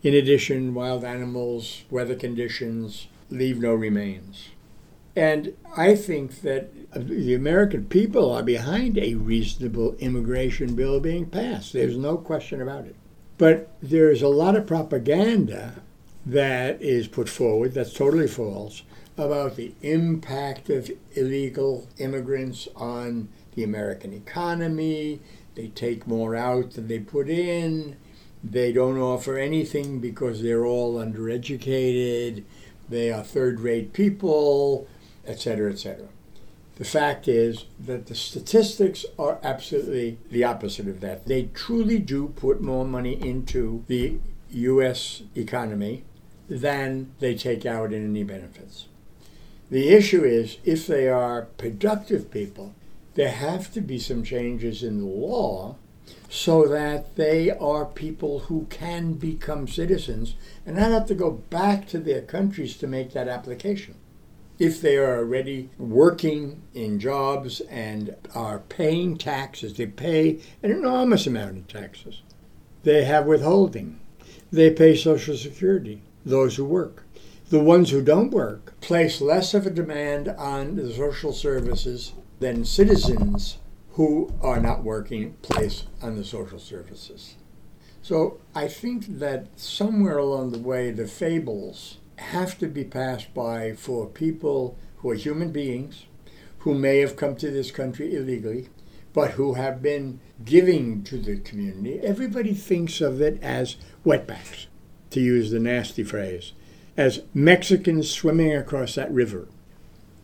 In 0.04 0.14
addition, 0.14 0.74
wild 0.74 1.04
animals, 1.04 1.84
weather 1.90 2.16
conditions 2.16 3.10
leave 3.30 3.60
no 3.60 3.74
remains. 3.74 4.52
And 5.18 5.56
I 5.76 5.96
think 5.96 6.42
that 6.42 6.70
the 6.94 7.34
American 7.34 7.86
people 7.86 8.32
are 8.32 8.44
behind 8.44 9.00
a 9.00 9.16
reasonable 9.16 9.96
immigration 9.96 10.76
bill 10.76 11.00
being 11.00 11.26
passed. 11.26 11.74
There's 11.74 11.98
no 11.98 12.18
question 12.18 12.62
about 12.62 12.86
it. 12.86 12.96
But 13.40 13.68
there's 13.82 14.22
a 14.22 14.28
lot 14.28 14.56
of 14.56 14.68
propaganda 14.68 15.82
that 16.24 16.80
is 16.84 17.08
put 17.08 17.30
forward 17.30 17.74
that's 17.74 17.94
totally 17.94 18.28
false 18.28 18.84
about 19.18 19.56
the 19.56 19.74
impact 19.82 20.70
of 20.70 20.92
illegal 21.16 21.88
immigrants 21.98 22.68
on 22.76 23.30
the 23.56 23.64
American 23.64 24.14
economy. 24.14 25.20
They 25.56 25.70
take 25.70 26.06
more 26.06 26.36
out 26.36 26.74
than 26.74 26.90
they 26.90 27.00
put 27.00 27.28
in. 27.28 27.96
They 28.44 28.72
don't 28.72 29.00
offer 29.00 29.40
anything 29.40 29.98
because 29.98 30.44
they're 30.44 30.68
all 30.68 31.04
undereducated. 31.04 32.44
They 32.88 33.12
are 33.12 33.24
third 33.24 33.60
rate 33.62 33.94
people 33.94 34.88
etc., 35.28 35.72
etc. 35.72 36.08
The 36.78 36.86
fact 36.86 37.28
is 37.28 37.66
that 37.80 38.06
the 38.06 38.14
statistics 38.14 39.04
are 39.18 39.40
absolutely 39.42 40.20
the 40.30 40.44
opposite 40.44 40.88
of 40.88 41.02
that. 41.02 41.26
They 41.26 41.50
truly 41.54 41.98
do 41.98 42.28
put 42.30 42.62
more 42.62 42.86
money 42.86 43.14
into 43.14 43.84
the 43.88 44.20
U.S. 44.52 45.24
economy 45.36 46.04
than 46.48 47.12
they 47.20 47.34
take 47.34 47.66
out 47.66 47.92
in 47.92 48.06
any 48.06 48.24
benefits. 48.24 48.86
The 49.72 49.90
issue 49.90 50.24
is 50.24 50.60
if 50.64 50.86
they 50.86 51.10
are 51.10 51.48
productive 51.58 52.30
people, 52.30 52.76
there 53.16 53.32
have 53.32 53.74
to 53.74 53.82
be 53.82 53.98
some 53.98 54.24
changes 54.24 54.84
in 54.84 55.00
the 55.00 55.08
law 55.08 55.76
so 56.30 56.68
that 56.68 57.16
they 57.16 57.50
are 57.50 57.86
people 57.86 58.40
who 58.42 58.68
can 58.70 59.14
become 59.14 59.68
citizens 59.68 60.36
and 60.66 60.76
not 60.76 60.92
have 60.92 61.08
to 61.08 61.16
go 61.16 61.32
back 61.32 61.88
to 61.88 61.98
their 61.98 62.22
countries 62.22 62.78
to 62.78 62.86
make 62.86 63.14
that 63.14 63.28
application 63.28 63.96
if 64.60 64.82
they 64.82 64.98
are 64.98 65.18
already 65.18 65.70
working 65.78 66.62
in 66.74 67.00
jobs 67.00 67.62
and 67.62 68.16
are 68.34 68.60
paying 68.60 69.18
taxes, 69.18 69.74
they 69.74 69.86
pay 69.86 70.40
an 70.64 70.72
enormous 70.72 71.28
amount 71.28 71.58
of 71.58 71.68
taxes. 71.68 72.22
They 72.84 73.06
have 73.06 73.26
withholding. 73.26 74.00
They 74.52 74.72
pay 74.72 74.96
Social 74.96 75.36
Security, 75.36 76.02
those 76.26 76.56
who 76.56 76.66
work. 76.66 77.06
The 77.50 77.60
ones 77.60 77.92
who 77.92 78.02
don't 78.02 78.32
work 78.32 78.80
place 78.82 79.22
less 79.22 79.54
of 79.54 79.66
a 79.66 79.70
demand 79.70 80.28
on 80.28 80.76
the 80.76 80.92
social 80.92 81.32
services 81.32 82.14
than 82.40 82.66
citizens 82.66 83.58
who 83.92 84.34
are 84.42 84.60
not 84.60 84.84
working 84.84 85.34
place 85.42 85.86
on 86.02 86.16
the 86.18 86.24
social 86.24 86.60
services. 86.60 87.36
So 88.02 88.40
I 88.54 88.68
think 88.68 89.20
that 89.20 89.60
somewhere 89.60 90.18
along 90.18 90.52
the 90.52 90.60
way, 90.60 90.92
the 90.92 91.08
fables 91.08 91.98
have 92.18 92.58
to 92.60 92.68
be 92.68 92.84
passed 92.84 93.34
by 93.34 93.74
for 93.74 94.08
people 94.08 94.78
who 94.98 95.10
are 95.10 95.16
human 95.16 95.52
beings, 95.52 96.06
who 96.60 96.74
may 96.74 97.00
have 97.00 97.16
come 97.16 97.36
to 97.36 97.52
this 97.52 97.72
country 97.72 98.16
illegally, 98.16 98.70
but 99.14 99.32
who 99.32 99.54
have 99.54 99.82
been 99.82 100.20
giving 100.44 101.04
to 101.04 101.18
the 101.18 101.38
community, 101.38 102.00
everybody 102.02 102.54
thinks 102.54 103.02
of 103.02 103.22
it 103.22 103.42
as 103.42 103.78
wetbacks, 104.06 104.68
to 105.10 105.20
use 105.20 105.52
the 105.52 105.60
nasty 105.60 106.04
phrase, 106.04 106.54
as 106.96 107.22
Mexicans 107.34 108.10
swimming 108.10 108.56
across 108.56 108.96
that 108.96 109.12
river. 109.12 109.48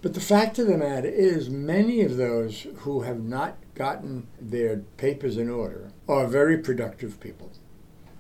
But 0.01 0.13
the 0.15 0.19
fact 0.19 0.59
of 0.59 0.67
the 0.67 0.77
matter 0.77 1.07
is, 1.07 1.49
many 1.49 2.01
of 2.01 2.17
those 2.17 2.67
who 2.79 3.01
have 3.01 3.23
not 3.23 3.57
gotten 3.73 4.27
their 4.39 4.77
papers 4.97 5.37
in 5.37 5.49
order 5.49 5.91
are 6.07 6.27
very 6.27 6.57
productive 6.57 7.19
people. 7.19 7.51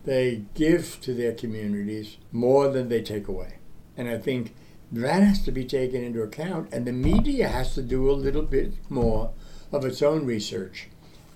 They 0.05 0.43
give 0.53 0.99
to 1.01 1.13
their 1.13 1.33
communities 1.33 2.17
more 2.31 2.69
than 2.69 2.89
they 2.89 3.01
take 3.01 3.27
away. 3.27 3.55
And 3.97 4.09
I 4.09 4.17
think 4.17 4.55
that 4.91 5.23
has 5.23 5.41
to 5.43 5.51
be 5.51 5.65
taken 5.65 6.03
into 6.03 6.21
account, 6.21 6.69
and 6.71 6.85
the 6.85 6.91
media 6.91 7.47
has 7.47 7.73
to 7.75 7.81
do 7.81 8.09
a 8.09 8.13
little 8.13 8.43
bit 8.43 8.73
more 8.89 9.31
of 9.71 9.85
its 9.85 10.01
own 10.01 10.25
research 10.25 10.87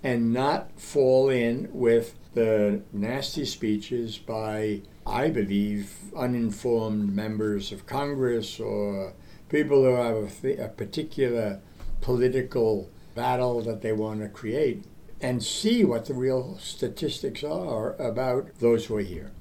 and 0.03 0.31
not 0.31 0.79
fall 0.79 1.29
in 1.29 1.69
with 1.71 2.15
the 2.33 2.81
nasty 2.93 3.45
speeches 3.45 4.17
by, 4.19 4.81
I 5.07 5.29
believe, 5.29 5.91
uninformed 6.15 7.15
members 7.15 7.71
of 7.71 7.87
Congress 7.87 8.59
or 8.59 9.13
people 9.49 9.83
who 9.83 9.95
have 9.95 10.17
a, 10.17 10.27
th- 10.29 10.59
a 10.59 10.67
particular 10.67 11.59
political 12.01 12.89
battle 13.15 13.61
that 13.61 13.81
they 13.81 13.91
want 13.91 14.21
to 14.21 14.29
create 14.29 14.85
and 15.19 15.43
see 15.43 15.83
what 15.83 16.05
the 16.05 16.13
real 16.13 16.59
statistics 16.59 17.43
are 17.43 17.95
about 17.95 18.59
those 18.59 18.85
who 18.85 18.97
are 18.97 19.01
here. 19.01 19.31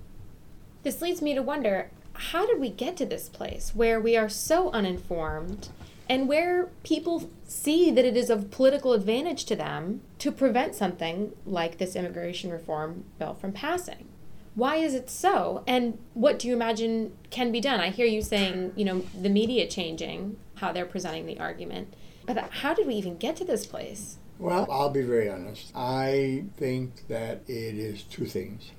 This 0.83 1.03
leads 1.03 1.21
me 1.21 1.35
to 1.35 1.43
wonder 1.43 1.91
how 2.19 2.47
did 2.47 2.61
we 2.61 2.71
get 2.71 2.97
to 2.99 3.07
this 3.07 3.29
place 3.29 3.73
where 3.75 4.01
we 4.01 4.17
are 4.17 4.29
so 4.29 4.71
uninformed 4.71 5.69
and 6.09 6.29
where 6.29 6.67
people 6.83 7.31
see 7.47 7.91
that 7.91 8.05
it 8.05 8.17
is 8.17 8.31
of 8.31 8.51
political 8.51 8.93
advantage 8.93 9.45
to 9.47 9.57
them 9.57 10.01
to 10.19 10.31
prevent 10.31 10.75
something 10.75 11.33
like 11.45 11.79
this 11.79 11.97
immigration 11.97 12.51
reform 12.51 13.05
bill 13.19 13.35
from 13.35 13.53
passing? 13.53 14.09
Why 14.55 14.77
is 14.77 14.95
it 14.95 15.11
so? 15.11 15.63
And 15.67 15.99
what 16.15 16.39
do 16.39 16.49
you 16.49 16.55
imagine 16.55 17.17
can 17.31 17.53
be 17.53 17.61
done? 17.61 17.81
I 17.81 17.91
hear 17.91 18.07
you 18.07 18.23
saying, 18.23 18.73
you 18.75 18.85
know, 18.85 19.01
the 19.21 19.29
media 19.29 19.67
changing 19.67 20.39
how 20.57 20.73
they're 20.73 20.87
presenting 20.87 21.27
the 21.27 21.39
argument. 21.39 21.93
But 22.25 22.39
how 22.51 22.73
did 22.73 22.87
we 22.87 22.95
even 22.95 23.19
get 23.19 23.37
to 23.37 23.45
this 23.45 23.67
place? 23.67 24.17
Well, 24.39 24.67
I'll 24.71 24.91
be 24.91 25.03
very 25.03 25.31
honest. 25.31 25.73
I 25.75 26.45
think 26.57 27.07
that 27.09 27.43
it 27.47 27.77
is 27.77 28.03
two 28.03 28.27
things. 28.27 28.71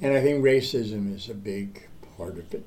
And 0.00 0.14
I 0.14 0.22
think 0.22 0.42
racism 0.42 1.14
is 1.14 1.28
a 1.28 1.34
big 1.34 1.88
part 2.16 2.38
of 2.38 2.52
it. 2.54 2.64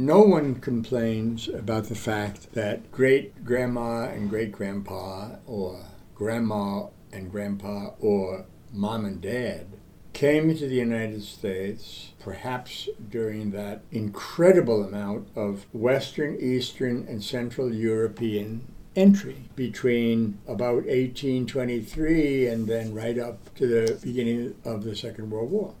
No 0.00 0.20
one 0.20 0.60
complains 0.60 1.48
about 1.48 1.86
the 1.86 1.96
fact 1.96 2.52
that 2.54 2.92
great 2.92 3.44
grandma 3.44 4.02
and 4.02 4.30
great 4.30 4.52
grandpa, 4.52 5.38
or 5.44 5.80
grandma 6.14 6.86
and 7.12 7.32
grandpa, 7.32 7.94
or 7.98 8.46
mom 8.72 9.04
and 9.04 9.20
dad 9.20 9.66
came 10.12 10.56
to 10.56 10.68
the 10.68 10.76
United 10.76 11.24
States 11.24 12.12
perhaps 12.20 12.88
during 13.10 13.50
that 13.50 13.82
incredible 13.90 14.84
amount 14.84 15.30
of 15.34 15.66
Western, 15.72 16.38
Eastern, 16.38 17.04
and 17.08 17.24
Central 17.24 17.74
European 17.74 18.72
entry 18.94 19.48
between 19.56 20.38
about 20.46 20.86
1823 20.86 22.46
and 22.46 22.68
then 22.68 22.94
right 22.94 23.18
up 23.18 23.52
to 23.56 23.66
the 23.66 23.98
beginning 24.00 24.54
of 24.64 24.84
the 24.84 24.94
Second 24.94 25.30
World 25.30 25.50
War. 25.50 25.74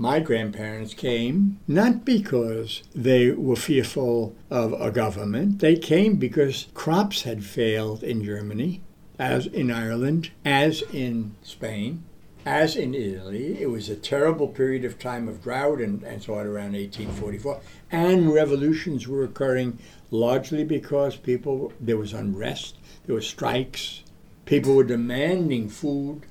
My 0.00 0.18
grandparents 0.18 0.94
came 0.94 1.60
not 1.68 2.06
because 2.06 2.82
they 2.94 3.32
were 3.32 3.54
fearful 3.54 4.34
of 4.48 4.72
a 4.72 4.90
government, 4.90 5.58
they 5.58 5.76
came 5.76 6.16
because 6.16 6.68
crops 6.72 7.24
had 7.24 7.44
failed 7.44 8.02
in 8.02 8.24
Germany, 8.24 8.80
as 9.18 9.44
in 9.44 9.70
Ireland, 9.70 10.30
as 10.42 10.80
in 10.94 11.34
Spain, 11.42 12.02
as 12.46 12.76
in 12.76 12.94
Italy. 12.94 13.60
It 13.60 13.68
was 13.68 13.90
a 13.90 13.94
terrible 13.94 14.48
period 14.48 14.86
of 14.86 14.98
time 14.98 15.28
of 15.28 15.42
drought 15.42 15.82
and, 15.82 16.02
and 16.02 16.22
so 16.22 16.32
on 16.32 16.46
around 16.46 16.72
1844. 16.72 17.60
And 17.92 18.32
revolutions 18.32 19.06
were 19.06 19.24
occurring 19.24 19.78
largely 20.10 20.64
because 20.64 21.16
people, 21.16 21.74
there 21.78 21.98
was 21.98 22.14
unrest, 22.14 22.78
there 23.04 23.14
were 23.14 23.20
strikes, 23.20 24.02
people 24.46 24.74
were 24.74 24.82
demanding 24.82 25.68
food. 25.68 26.22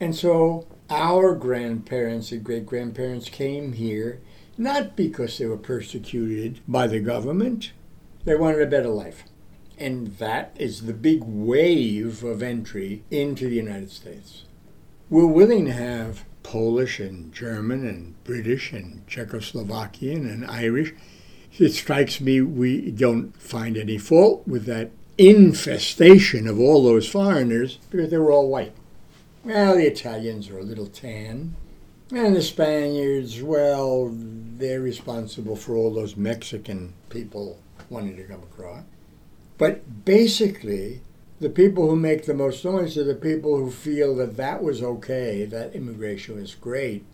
And 0.00 0.14
so 0.14 0.66
our 0.90 1.34
grandparents 1.34 2.30
and 2.32 2.44
great 2.44 2.66
grandparents 2.66 3.28
came 3.28 3.72
here 3.72 4.20
not 4.58 4.96
because 4.96 5.36
they 5.38 5.46
were 5.46 5.56
persecuted 5.56 6.60
by 6.66 6.86
the 6.86 7.00
government, 7.00 7.72
they 8.24 8.34
wanted 8.34 8.62
a 8.62 8.66
better 8.66 8.88
life. 8.88 9.24
And 9.78 10.16
that 10.18 10.56
is 10.58 10.82
the 10.82 10.94
big 10.94 11.22
wave 11.22 12.24
of 12.24 12.42
entry 12.42 13.04
into 13.10 13.48
the 13.48 13.56
United 13.56 13.90
States. 13.90 14.44
We're 15.10 15.26
willing 15.26 15.66
to 15.66 15.72
have 15.72 16.24
Polish 16.42 16.98
and 16.98 17.32
German 17.32 17.86
and 17.86 18.22
British 18.24 18.72
and 18.72 19.06
Czechoslovakian 19.06 20.32
and 20.32 20.46
Irish. 20.46 20.94
It 21.58 21.72
strikes 21.72 22.20
me 22.20 22.40
we 22.40 22.90
don't 22.90 23.36
find 23.40 23.76
any 23.76 23.98
fault 23.98 24.46
with 24.46 24.64
that 24.66 24.90
infestation 25.18 26.46
of 26.46 26.58
all 26.58 26.82
those 26.82 27.08
foreigners 27.08 27.78
because 27.90 28.10
they 28.10 28.18
were 28.18 28.32
all 28.32 28.48
white. 28.48 28.74
Well, 29.46 29.76
the 29.76 29.86
Italians 29.86 30.50
are 30.50 30.58
a 30.58 30.64
little 30.64 30.88
tan. 30.88 31.54
And 32.10 32.34
the 32.34 32.42
Spaniards, 32.42 33.40
well, 33.40 34.10
they're 34.12 34.80
responsible 34.80 35.54
for 35.54 35.76
all 35.76 35.94
those 35.94 36.16
Mexican 36.16 36.94
people 37.10 37.60
wanting 37.88 38.16
to 38.16 38.24
come 38.24 38.42
across. 38.42 38.82
But 39.56 40.04
basically, 40.04 41.00
the 41.38 41.48
people 41.48 41.88
who 41.88 41.94
make 41.94 42.26
the 42.26 42.34
most 42.34 42.64
noise 42.64 42.98
are 42.98 43.04
the 43.04 43.14
people 43.14 43.56
who 43.56 43.70
feel 43.70 44.16
that 44.16 44.36
that 44.36 44.64
was 44.64 44.82
okay, 44.82 45.44
that 45.44 45.76
immigration 45.76 46.40
was 46.40 46.56
great, 46.56 47.04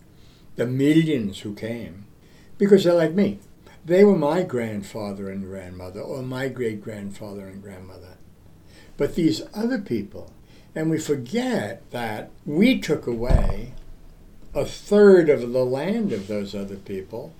the 0.57 0.67
millions 0.67 1.41
who 1.41 1.55
came, 1.55 2.07
because 2.57 2.85
they're 2.85 2.95
like 2.95 3.13
me. 3.13 3.41
They 3.85 4.05
were 4.05 4.17
my 4.17 4.43
grandfather 4.43 5.29
and 5.29 5.45
grandmother, 5.45 6.01
or 6.01 6.23
my 6.23 6.49
great 6.49 6.81
grandfather 6.81 7.47
and 7.47 7.63
grandmother. 7.63 8.17
But 8.97 9.17
these 9.17 9.43
other 9.53 9.79
people, 9.79 10.33
and 10.75 10.91
we 10.91 10.99
forget 10.99 11.89
that 11.91 12.31
we 12.47 12.81
took 12.81 13.07
away 13.07 13.75
a 14.55 14.65
third 14.65 15.29
of 15.29 15.53
the 15.53 15.65
land 15.65 16.13
of 16.13 16.29
those 16.29 16.55
other 16.55 16.77
people 16.77 17.33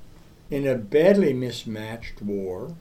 in 0.51 0.67
a 0.67 0.75
badly 0.75 1.33
mismatched 1.33 2.21
war. 2.21 2.75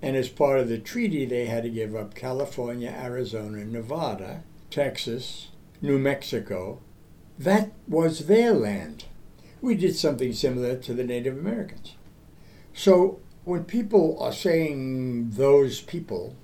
And 0.00 0.16
as 0.16 0.28
part 0.28 0.58
of 0.58 0.68
the 0.68 0.78
treaty, 0.78 1.24
they 1.24 1.46
had 1.46 1.62
to 1.62 1.70
give 1.70 1.94
up 1.94 2.14
California, 2.14 2.90
Arizona, 2.90 3.64
Nevada, 3.64 4.42
Texas, 4.70 5.48
New 5.80 5.98
Mexico. 5.98 6.80
That 7.38 7.72
was 7.86 8.26
their 8.26 8.52
land. 8.52 9.04
We 9.60 9.74
did 9.74 9.94
something 9.94 10.32
similar 10.32 10.76
to 10.76 10.94
the 10.94 11.04
Native 11.04 11.38
Americans. 11.38 11.94
So 12.74 13.20
when 13.44 13.64
people 13.64 14.16
are 14.20 14.32
saying 14.32 15.30
those 15.30 15.80
people, 15.80 16.34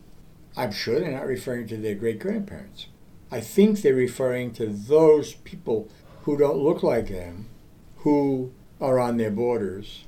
I'm 0.56 0.72
sure 0.72 1.00
they're 1.00 1.10
not 1.10 1.26
referring 1.26 1.66
to 1.68 1.76
their 1.76 1.94
great 1.94 2.20
grandparents. 2.20 2.86
I 3.30 3.40
think 3.40 3.82
they're 3.82 3.94
referring 3.94 4.52
to 4.54 4.66
those 4.66 5.34
people 5.34 5.88
who 6.22 6.36
don't 6.38 6.58
look 6.58 6.82
like 6.82 7.08
them, 7.08 7.48
who 7.98 8.52
are 8.80 8.98
on 8.98 9.16
their 9.16 9.30
borders. 9.30 10.04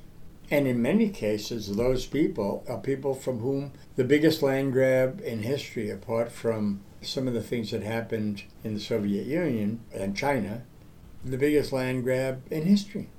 And 0.49 0.67
in 0.67 0.81
many 0.81 1.09
cases, 1.09 1.75
those 1.75 2.05
people 2.05 2.63
are 2.67 2.77
people 2.77 3.13
from 3.13 3.39
whom 3.39 3.73
the 3.95 4.03
biggest 4.03 4.41
land 4.41 4.73
grab 4.73 5.21
in 5.23 5.43
history, 5.43 5.89
apart 5.89 6.31
from 6.31 6.81
some 7.01 7.27
of 7.27 7.33
the 7.33 7.43
things 7.43 7.71
that 7.71 7.83
happened 7.83 8.43
in 8.63 8.73
the 8.73 8.79
Soviet 8.79 9.25
Union 9.25 9.81
and 9.93 10.15
China, 10.15 10.63
the 11.23 11.37
biggest 11.37 11.71
land 11.71 12.03
grab 12.03 12.41
in 12.51 12.63
history. 12.63 13.09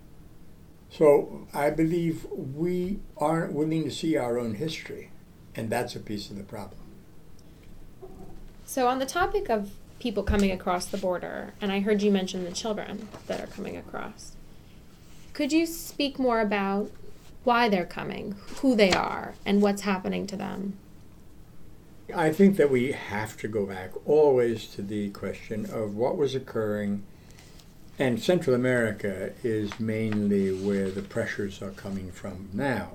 So 0.91 1.47
I 1.55 1.71
believe 1.71 2.27
we 2.31 3.01
aren't 3.17 3.53
willing 3.53 3.85
to 3.85 3.91
see 3.91 4.17
our 4.17 4.39
own 4.39 4.55
history, 4.55 5.11
and 5.55 5.71
that's 5.71 5.97
a 5.97 6.01
piece 6.01 6.31
of 6.31 6.37
the 6.37 6.45
problem. 6.45 6.81
So, 8.65 8.89
on 8.89 8.99
the 8.99 9.07
topic 9.07 9.51
of 9.51 9.73
people 10.03 10.25
coming 10.25 10.51
across 10.51 10.87
the 10.87 10.99
border, 10.99 11.55
and 11.61 11.71
I 11.71 11.79
heard 11.79 12.03
you 12.03 12.11
mention 12.11 12.43
the 12.43 12.51
children 12.51 13.07
that 13.29 13.41
are 13.41 13.47
coming 13.47 13.77
across. 13.77 14.33
Could 15.33 15.53
you 15.53 15.65
speak 15.65 16.19
more 16.19 16.41
about 16.41 16.91
why 17.45 17.69
they're 17.69 17.87
coming, 17.87 18.35
who 18.57 18.75
they 18.75 18.91
are, 18.93 19.35
and 19.47 19.63
what's 19.63 19.83
happening 19.83 20.27
to 20.27 20.37
them? 20.37 20.77
I 22.13 22.33
think 22.33 22.57
that 22.57 22.69
we 22.69 22.91
have 22.91 23.37
to 23.39 23.49
go 23.49 23.65
back 23.65 23.93
always 24.05 24.67
to 24.75 24.83
the 24.83 25.11
question 25.11 25.67
of 25.67 25.95
what 25.95 26.17
was 26.17 26.35
occurring. 26.35 27.05
And 27.97 28.21
Central 28.21 28.57
America 28.57 29.31
is 29.45 29.79
mainly 29.79 30.51
where 30.51 30.91
the 30.91 31.03
pressures 31.03 31.63
are 31.63 31.71
coming 31.71 32.11
from 32.11 32.49
now. 32.53 32.95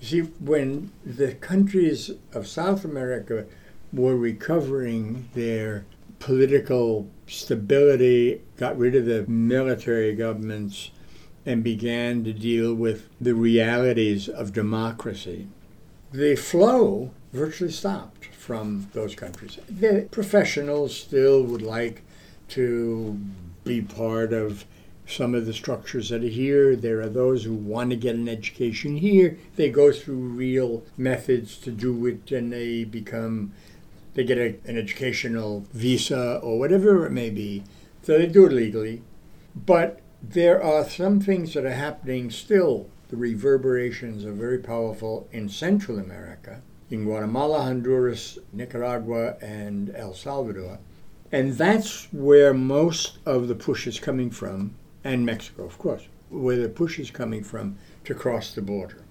You 0.00 0.06
see, 0.06 0.20
when 0.40 0.90
the 1.06 1.34
countries 1.34 2.10
of 2.32 2.48
South 2.48 2.84
America 2.84 3.46
were 3.92 4.16
recovering 4.16 5.28
their 5.34 5.84
political 6.18 7.08
stability, 7.26 8.42
got 8.56 8.78
rid 8.78 8.94
of 8.94 9.06
the 9.06 9.26
military 9.26 10.14
governments, 10.14 10.90
and 11.46 11.64
began 11.64 12.24
to 12.24 12.32
deal 12.32 12.74
with 12.74 13.06
the 13.20 13.34
realities 13.34 14.28
of 14.28 14.52
democracy. 14.52 15.46
The 16.12 16.36
flow 16.36 17.10
virtually 17.32 17.70
stopped 17.70 18.26
from 18.26 18.88
those 18.92 19.14
countries. 19.14 19.58
The 19.68 20.08
professionals 20.10 20.96
still 20.96 21.42
would 21.42 21.62
like 21.62 22.02
to 22.48 23.18
be 23.64 23.82
part 23.82 24.32
of 24.32 24.64
some 25.06 25.34
of 25.34 25.46
the 25.46 25.52
structures 25.52 26.10
that 26.10 26.22
are 26.22 26.28
here. 26.28 26.76
There 26.76 27.00
are 27.00 27.08
those 27.08 27.44
who 27.44 27.54
want 27.54 27.90
to 27.90 27.96
get 27.96 28.14
an 28.14 28.28
education 28.28 28.96
here. 28.96 29.38
They 29.56 29.70
go 29.70 29.90
through 29.92 30.16
real 30.16 30.82
methods 30.96 31.56
to 31.58 31.70
do 31.70 32.06
it 32.06 32.30
and 32.30 32.52
they 32.52 32.84
become, 32.84 33.52
they 34.18 34.24
get 34.24 34.36
a, 34.36 34.56
an 34.68 34.76
educational 34.76 35.64
visa 35.72 36.40
or 36.42 36.58
whatever 36.58 37.06
it 37.06 37.12
may 37.12 37.30
be. 37.30 37.62
So 38.02 38.18
they 38.18 38.26
do 38.26 38.46
it 38.46 38.52
legally. 38.52 39.02
But 39.54 40.00
there 40.20 40.60
are 40.60 40.88
some 40.88 41.20
things 41.20 41.54
that 41.54 41.64
are 41.64 41.70
happening 41.70 42.32
still. 42.32 42.88
The 43.10 43.16
reverberations 43.16 44.24
are 44.24 44.32
very 44.32 44.58
powerful 44.58 45.28
in 45.30 45.48
Central 45.48 46.00
America, 46.00 46.62
in 46.90 47.04
Guatemala, 47.04 47.62
Honduras, 47.62 48.40
Nicaragua, 48.52 49.36
and 49.40 49.94
El 49.94 50.14
Salvador. 50.14 50.80
And 51.30 51.52
that's 51.52 52.12
where 52.12 52.52
most 52.52 53.18
of 53.24 53.46
the 53.46 53.54
push 53.54 53.86
is 53.86 54.00
coming 54.00 54.30
from 54.32 54.74
and 55.04 55.24
Mexico, 55.24 55.62
of 55.62 55.78
course, 55.78 56.08
where 56.28 56.56
the 56.56 56.68
push 56.68 56.98
is 56.98 57.12
coming 57.12 57.44
from 57.44 57.78
to 58.02 58.16
cross 58.16 58.52
the 58.52 58.62
border. 58.62 59.04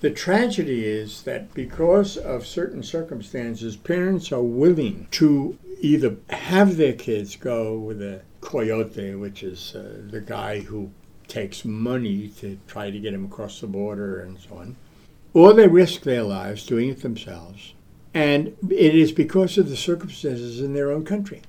The 0.00 0.10
tragedy 0.10 0.84
is 0.84 1.22
that 1.22 1.52
because 1.54 2.16
of 2.16 2.46
certain 2.46 2.84
circumstances, 2.84 3.76
parents 3.76 4.30
are 4.30 4.42
willing 4.42 5.08
to 5.12 5.58
either 5.80 6.16
have 6.30 6.76
their 6.76 6.92
kids 6.92 7.34
go 7.34 7.76
with 7.76 8.00
a 8.00 8.22
coyote, 8.40 9.16
which 9.16 9.42
is 9.42 9.74
uh, 9.74 10.02
the 10.08 10.20
guy 10.20 10.60
who 10.60 10.92
takes 11.26 11.64
money 11.64 12.28
to 12.38 12.58
try 12.68 12.90
to 12.90 12.98
get 12.98 13.12
him 13.12 13.24
across 13.24 13.60
the 13.60 13.66
border 13.66 14.20
and 14.20 14.38
so 14.38 14.58
on, 14.58 14.76
or 15.34 15.52
they 15.52 15.66
risk 15.66 16.02
their 16.02 16.22
lives 16.22 16.64
doing 16.64 16.88
it 16.90 17.02
themselves. 17.02 17.74
And 18.14 18.56
it 18.70 18.94
is 18.94 19.10
because 19.10 19.58
of 19.58 19.68
the 19.68 19.76
circumstances 19.76 20.60
in 20.60 20.74
their 20.74 20.92
own 20.92 21.04
country. 21.04 21.42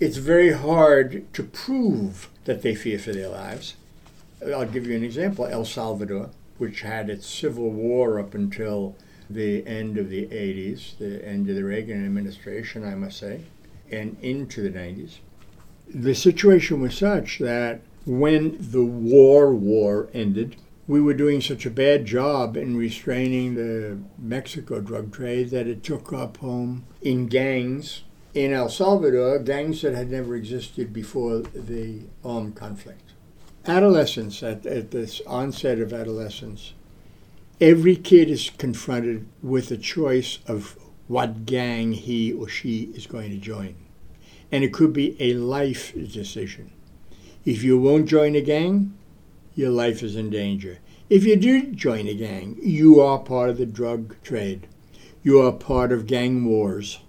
It's 0.00 0.18
very 0.18 0.52
hard 0.52 1.32
to 1.32 1.42
prove 1.42 2.28
that 2.44 2.60
they 2.60 2.74
fear 2.74 2.98
for 2.98 3.12
their 3.12 3.28
lives. 3.28 3.76
I'll 4.46 4.66
give 4.66 4.86
you 4.86 4.96
an 4.96 5.04
example 5.04 5.46
El 5.46 5.64
Salvador, 5.64 6.30
which 6.64 6.80
had 6.80 7.10
its 7.10 7.26
civil 7.26 7.68
war 7.70 8.18
up 8.18 8.32
until 8.32 8.96
the 9.28 9.66
end 9.66 9.98
of 9.98 10.08
the 10.08 10.26
80s, 10.28 10.96
the 10.96 11.22
end 11.22 11.50
of 11.50 11.56
the 11.56 11.62
Reagan 11.62 12.06
administration, 12.06 12.86
I 12.86 12.94
must 12.94 13.18
say, 13.18 13.42
and 13.92 14.16
into 14.22 14.62
the 14.62 14.70
90s. 14.70 15.18
The 15.94 16.14
situation 16.14 16.80
was 16.80 16.96
such 16.96 17.38
that 17.40 17.82
when 18.06 18.56
the 18.58 18.82
war 18.82 19.54
war 19.54 20.08
ended, 20.14 20.56
we 20.86 21.02
were 21.02 21.12
doing 21.12 21.42
such 21.42 21.66
a 21.66 21.70
bad 21.70 22.06
job 22.06 22.56
in 22.56 22.78
restraining 22.78 23.56
the 23.56 23.98
Mexico 24.18 24.80
drug 24.80 25.12
trade 25.12 25.50
that 25.50 25.66
it 25.66 25.82
took 25.82 26.14
up 26.14 26.38
home 26.38 26.86
in 27.02 27.26
gangs 27.26 28.04
in 28.32 28.54
El 28.54 28.70
Salvador, 28.70 29.38
gangs 29.38 29.82
that 29.82 29.94
had 29.94 30.10
never 30.10 30.34
existed 30.34 30.94
before 30.94 31.40
the 31.40 32.04
armed 32.24 32.56
conflict. 32.56 33.03
Adolescence, 33.66 34.42
at, 34.42 34.66
at 34.66 34.90
this 34.90 35.22
onset 35.26 35.78
of 35.78 35.92
adolescence, 35.92 36.74
every 37.60 37.96
kid 37.96 38.28
is 38.28 38.50
confronted 38.58 39.26
with 39.42 39.70
a 39.70 39.78
choice 39.78 40.38
of 40.46 40.76
what 41.08 41.46
gang 41.46 41.92
he 41.92 42.30
or 42.32 42.46
she 42.46 42.90
is 42.94 43.06
going 43.06 43.30
to 43.30 43.38
join. 43.38 43.74
And 44.52 44.64
it 44.64 44.72
could 44.72 44.92
be 44.92 45.16
a 45.18 45.34
life 45.34 45.94
decision. 45.94 46.72
If 47.44 47.62
you 47.62 47.78
won't 47.78 48.06
join 48.06 48.34
a 48.34 48.42
gang, 48.42 48.94
your 49.54 49.70
life 49.70 50.02
is 50.02 50.14
in 50.14 50.30
danger. 50.30 50.78
If 51.08 51.24
you 51.24 51.36
do 51.36 51.72
join 51.72 52.06
a 52.06 52.14
gang, 52.14 52.58
you 52.62 53.00
are 53.00 53.18
part 53.18 53.50
of 53.50 53.56
the 53.56 53.66
drug 53.66 54.20
trade. 54.22 54.66
You 55.22 55.40
are 55.40 55.52
part 55.52 55.90
of 55.90 56.06
gang 56.06 56.44
wars. 56.44 57.00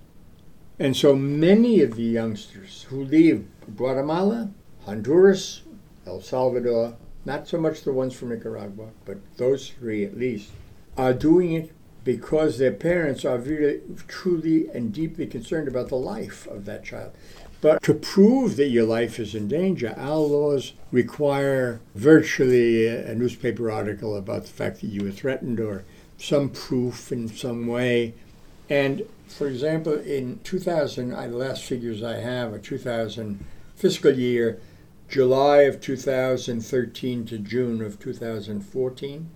And 0.79 0.95
so 0.95 1.15
many 1.15 1.81
of 1.81 1.95
the 1.95 2.03
youngsters 2.03 2.83
who 2.83 3.03
leave 3.03 3.47
Guatemala, 3.75 4.51
Honduras, 4.85 5.61
El 6.07 6.21
Salvador, 6.21 6.95
not 7.25 7.47
so 7.47 7.57
much 7.57 7.81
the 7.81 7.93
ones 7.93 8.13
from 8.13 8.29
Nicaragua, 8.29 8.89
but 9.05 9.17
those 9.37 9.69
three 9.69 10.05
at 10.05 10.17
least, 10.17 10.51
are 10.97 11.13
doing 11.13 11.53
it 11.53 11.71
because 12.03 12.57
their 12.57 12.71
parents 12.71 13.25
are 13.25 13.37
really, 13.39 13.81
truly 14.07 14.69
and 14.69 14.93
deeply 14.93 15.25
concerned 15.25 15.67
about 15.67 15.89
the 15.89 15.95
life 15.95 16.45
of 16.47 16.65
that 16.65 16.85
child. 16.85 17.11
But 17.61 17.81
to 17.83 17.95
prove 17.95 18.57
that 18.57 18.67
your 18.67 18.85
life 18.85 19.19
is 19.19 19.33
in 19.33 19.47
danger, 19.47 19.95
our 19.97 20.17
laws 20.19 20.73
require 20.91 21.81
virtually 21.95 22.85
a 22.85 23.15
newspaper 23.15 23.71
article 23.71 24.15
about 24.15 24.43
the 24.43 24.51
fact 24.51 24.81
that 24.81 24.87
you 24.87 25.03
were 25.03 25.11
threatened 25.11 25.59
or 25.59 25.83
some 26.17 26.49
proof 26.49 27.11
in 27.11 27.27
some 27.27 27.65
way. 27.65 28.13
And 28.69 29.03
for 29.27 29.47
example, 29.47 29.93
in 29.93 30.39
2000, 30.43 31.09
the 31.09 31.27
last 31.29 31.63
figures 31.63 32.03
I 32.03 32.17
have 32.17 32.53
are 32.53 32.59
2000 32.59 33.43
fiscal 33.75 34.13
year, 34.13 34.59
July 35.07 35.61
of 35.61 35.79
2013 35.79 37.25
to 37.25 37.37
June 37.37 37.79
of 37.81 37.99
2014, 37.99 39.29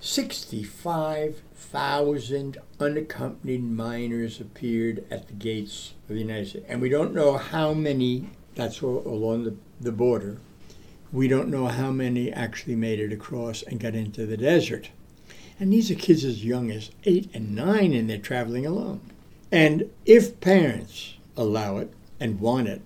65,000 0.00 2.58
unaccompanied 2.80 3.62
minors 3.64 4.40
appeared 4.40 5.04
at 5.10 5.28
the 5.28 5.34
gates 5.34 5.94
of 6.08 6.14
the 6.14 6.20
United 6.20 6.48
States. 6.48 6.66
And 6.68 6.82
we 6.82 6.88
don't 6.88 7.14
know 7.14 7.36
how 7.38 7.72
many, 7.72 8.30
that's 8.54 8.80
along 8.82 9.44
the, 9.44 9.54
the 9.80 9.92
border, 9.92 10.38
we 11.12 11.28
don't 11.28 11.48
know 11.48 11.68
how 11.68 11.92
many 11.92 12.32
actually 12.32 12.76
made 12.76 12.98
it 12.98 13.12
across 13.12 13.62
and 13.62 13.78
got 13.78 13.94
into 13.94 14.26
the 14.26 14.36
desert. 14.36 14.90
And 15.60 15.72
these 15.72 15.88
are 15.90 15.94
kids 15.94 16.24
as 16.24 16.44
young 16.44 16.72
as 16.72 16.90
eight 17.04 17.30
and 17.32 17.54
nine, 17.54 17.94
and 17.94 18.10
they're 18.10 18.18
traveling 18.18 18.66
alone. 18.66 19.00
And 19.52 19.88
if 20.04 20.40
parents 20.40 21.14
allow 21.36 21.76
it 21.78 21.92
and 22.18 22.40
want 22.40 22.66
it, 22.66 22.82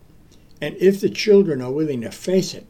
and 0.60 0.76
if 0.76 1.00
the 1.00 1.10
children 1.10 1.62
are 1.62 1.72
willing 1.72 2.00
to 2.02 2.10
face 2.10 2.54
it, 2.54 2.66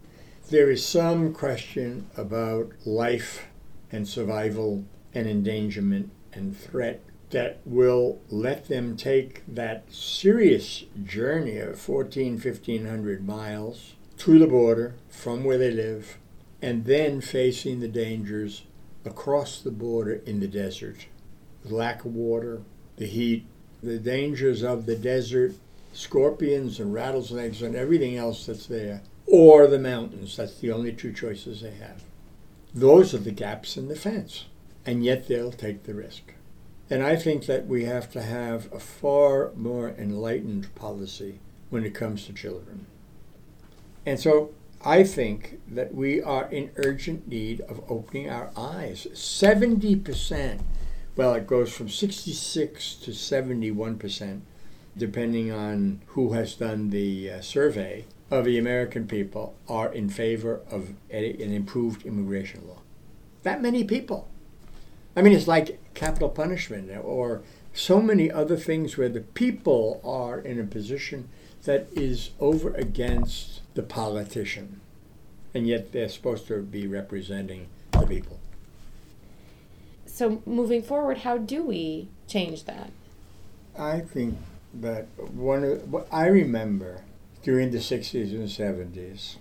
there 0.51 0.71
is 0.71 0.85
some 0.85 1.33
question 1.35 2.09
about 2.17 2.73
life 2.87 3.47
and 3.91 4.09
survival 4.09 4.85
and 5.15 5.27
endangerment 5.27 6.11
and 6.33 6.57
threat 6.57 7.03
that 7.31 7.61
will 7.65 8.21
let 8.31 8.69
them 8.69 8.97
take 8.97 9.43
that 9.47 9.93
serious 9.93 10.85
journey 11.05 11.59
of 11.59 11.79
14, 11.79 12.33
1500 12.33 13.27
miles 13.27 13.95
to 14.17 14.39
the 14.39 14.47
border 14.47 14.95
from 15.09 15.45
where 15.45 15.59
they 15.59 15.71
live 15.71 16.19
and 16.63 16.87
then 16.87 17.21
facing 17.21 17.81
the 17.81 17.89
dangers 17.89 18.65
across 19.05 19.61
the 19.61 19.71
border 19.71 20.15
in 20.27 20.41
the 20.41 20.49
desert. 20.49 21.07
The 21.65 21.75
lack 21.75 22.05
of 22.05 22.15
water, 22.15 22.63
the 22.97 23.07
heat, 23.07 23.47
the 23.83 23.99
dangers 23.99 24.63
of 24.63 24.87
the 24.87 24.97
desert, 24.97 25.55
scorpions 25.99 26.79
and 26.79 26.95
rattlesnakes 26.95 27.61
and 27.61 27.75
everything 27.75 28.17
else 28.17 28.47
that's 28.47 28.67
there, 28.67 29.03
or 29.27 29.67
the 29.67 29.79
mountains. 29.79 30.37
That's 30.37 30.59
the 30.59 30.71
only 30.71 30.93
two 30.93 31.13
choices 31.13 31.61
they 31.61 31.73
have. 31.73 32.05
Those 32.75 33.15
are 33.15 33.19
the 33.19 33.33
gaps 33.33 33.77
in 33.77 33.89
the 33.89 33.97
fence, 33.97 34.45
and 34.87 35.05
yet 35.05 35.27
they'll 35.27 35.53
take 35.53 35.85
the 35.85 35.95
risk. 35.95 36.35
And 36.91 37.03
I 37.03 37.17
think 37.17 37.47
that 37.47 37.67
we 37.67 37.85
have 37.85 38.11
to 38.13 38.23
have 38.23 38.73
a 38.73 38.79
far 38.79 39.53
more 39.55 39.91
enlightened 39.91 40.75
policy 40.75 41.41
when 41.71 41.85
it 41.85 41.95
comes 41.95 42.27
to 42.27 42.33
children. 42.33 42.87
And 44.07 44.21
so 44.21 44.53
I 44.85 45.03
think 45.03 45.61
that 45.69 45.95
we 45.95 46.23
are 46.23 46.49
in 46.51 46.71
urgent 46.77 47.29
need 47.29 47.61
of 47.63 47.83
opening 47.91 48.31
our 48.31 48.51
eyes. 48.57 49.07
70% 49.13 50.61
well, 51.19 51.35
it 51.35 51.49
goes 51.49 51.73
from 51.73 51.89
66 51.89 52.95
to 52.95 53.13
71 53.13 53.99
percent, 53.99 54.45
depending 54.99 55.51
on 55.53 56.01
who 56.09 56.33
has 56.33 56.55
done 56.55 56.91
the 56.91 57.31
uh, 57.31 57.41
survey 57.41 58.05
of 58.31 58.45
the 58.45 58.59
American 58.59 59.07
people 59.07 59.55
are 59.69 59.93
in 59.93 60.09
favor 60.11 60.61
of 60.71 60.91
a, 61.11 61.33
an 61.43 61.53
improved 61.53 62.05
immigration 62.05 62.67
law. 62.67 62.81
That 63.43 63.63
many 63.63 63.85
people. 63.85 64.29
I 65.17 65.23
mean, 65.23 65.33
it's 65.33 65.49
like 65.49 65.79
capital 65.95 66.29
punishment 66.29 66.91
or 67.03 67.43
so 67.73 68.01
many 68.01 68.31
other 68.31 68.57
things 68.57 68.97
where 68.99 69.09
the 69.09 69.21
people 69.21 70.01
are 70.05 70.39
in 70.39 70.61
a 70.61 70.65
position 70.65 71.29
that 71.65 71.89
is 71.93 72.31
over 72.41 72.75
against 72.75 73.63
the 73.75 73.83
politician, 73.83 74.81
and 75.55 75.67
yet 75.67 75.93
they're 75.93 76.09
supposed 76.09 76.47
to 76.49 76.63
be 76.63 76.87
representing 76.87 77.69
the 77.93 78.07
people 78.07 78.39
so 80.19 80.43
moving 80.45 80.83
forward, 80.83 81.19
how 81.19 81.39
do 81.39 81.63
we 81.63 82.09
change 82.27 82.65
that? 82.65 82.91
I 83.79 84.01
think 84.01 84.37
that 84.81 85.07
one 85.33 85.65
of 85.65 86.07
I 86.13 86.27
remember 86.27 87.03
during 87.43 87.71
the 87.71 87.79
60s 87.79 88.33
and 88.33 88.49
70s 88.49 89.37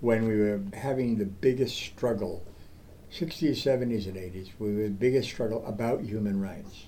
when 0.00 0.26
we 0.26 0.38
were 0.38 0.60
having 0.74 1.18
the 1.18 1.26
biggest 1.26 1.76
struggle 1.76 2.42
60s, 3.12 3.62
70s, 3.62 4.06
and 4.06 4.16
80s, 4.16 4.50
we 4.58 4.74
were 4.74 4.84
the 4.84 4.90
biggest 4.90 5.28
struggle 5.28 5.64
about 5.66 6.02
human 6.02 6.40
rights. 6.40 6.84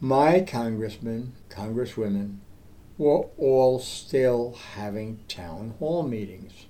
My 0.00 0.40
congressmen, 0.40 1.32
congresswomen, 1.50 2.38
were 2.96 3.26
all 3.38 3.80
still 3.80 4.56
having 4.74 5.20
town 5.26 5.74
hall 5.78 6.04
meetings. 6.04 6.66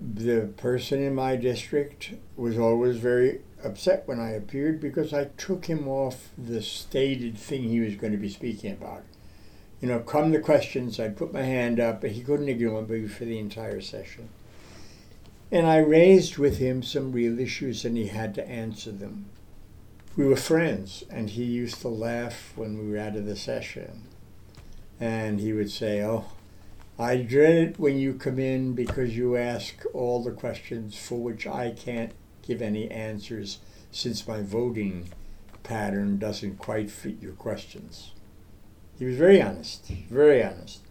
The 0.00 0.50
person 0.56 1.02
in 1.02 1.14
my 1.14 1.36
district 1.36 2.14
was 2.36 2.58
always 2.58 2.96
very 2.96 3.40
upset 3.62 4.06
when 4.06 4.20
I 4.20 4.30
appeared 4.30 4.80
because 4.80 5.12
I 5.12 5.24
took 5.36 5.66
him 5.66 5.88
off 5.88 6.30
the 6.36 6.62
stated 6.62 7.38
thing 7.38 7.62
he 7.64 7.80
was 7.80 7.96
going 7.96 8.12
to 8.12 8.18
be 8.18 8.30
speaking 8.30 8.72
about. 8.72 9.04
You 9.80 9.88
know, 9.88 10.00
come 10.00 10.30
the 10.30 10.40
questions, 10.40 11.00
I'd 11.00 11.16
put 11.16 11.32
my 11.32 11.42
hand 11.42 11.80
up, 11.80 12.02
but 12.02 12.10
he 12.10 12.22
couldn't 12.22 12.48
ignore 12.48 12.82
me 12.82 13.08
for 13.08 13.24
the 13.24 13.38
entire 13.38 13.80
session. 13.80 14.28
And 15.50 15.66
I 15.66 15.78
raised 15.78 16.36
with 16.36 16.58
him 16.58 16.82
some 16.82 17.12
real 17.12 17.38
issues, 17.40 17.84
and 17.84 17.96
he 17.96 18.08
had 18.08 18.34
to 18.34 18.48
answer 18.48 18.92
them. 18.92 19.26
We 20.16 20.26
were 20.26 20.36
friends, 20.36 21.02
and 21.10 21.30
he 21.30 21.44
used 21.44 21.80
to 21.80 21.88
laugh 21.88 22.52
when 22.56 22.78
we 22.78 22.90
were 22.90 22.98
out 22.98 23.16
of 23.16 23.26
the 23.26 23.36
session. 23.36 24.02
And 25.00 25.40
he 25.40 25.52
would 25.52 25.70
say, 25.70 26.02
Oh, 26.02 26.26
I 26.98 27.16
dread 27.16 27.54
it 27.54 27.80
when 27.80 27.96
you 27.96 28.12
come 28.14 28.38
in 28.38 28.74
because 28.74 29.16
you 29.16 29.36
ask 29.36 29.82
all 29.94 30.22
the 30.22 30.32
questions 30.32 30.94
for 30.98 31.14
which 31.14 31.46
I 31.46 31.70
can't 31.70 32.12
give 32.42 32.60
any 32.60 32.90
answers 32.90 33.58
since 33.90 34.28
my 34.28 34.42
voting 34.42 35.08
pattern 35.62 36.18
doesn't 36.18 36.58
quite 36.58 36.90
fit 36.90 37.16
your 37.22 37.32
questions. 37.32 38.12
He 39.00 39.06
was 39.06 39.16
very 39.16 39.40
honest, 39.40 39.86
very 40.10 40.44
honest. 40.44 40.82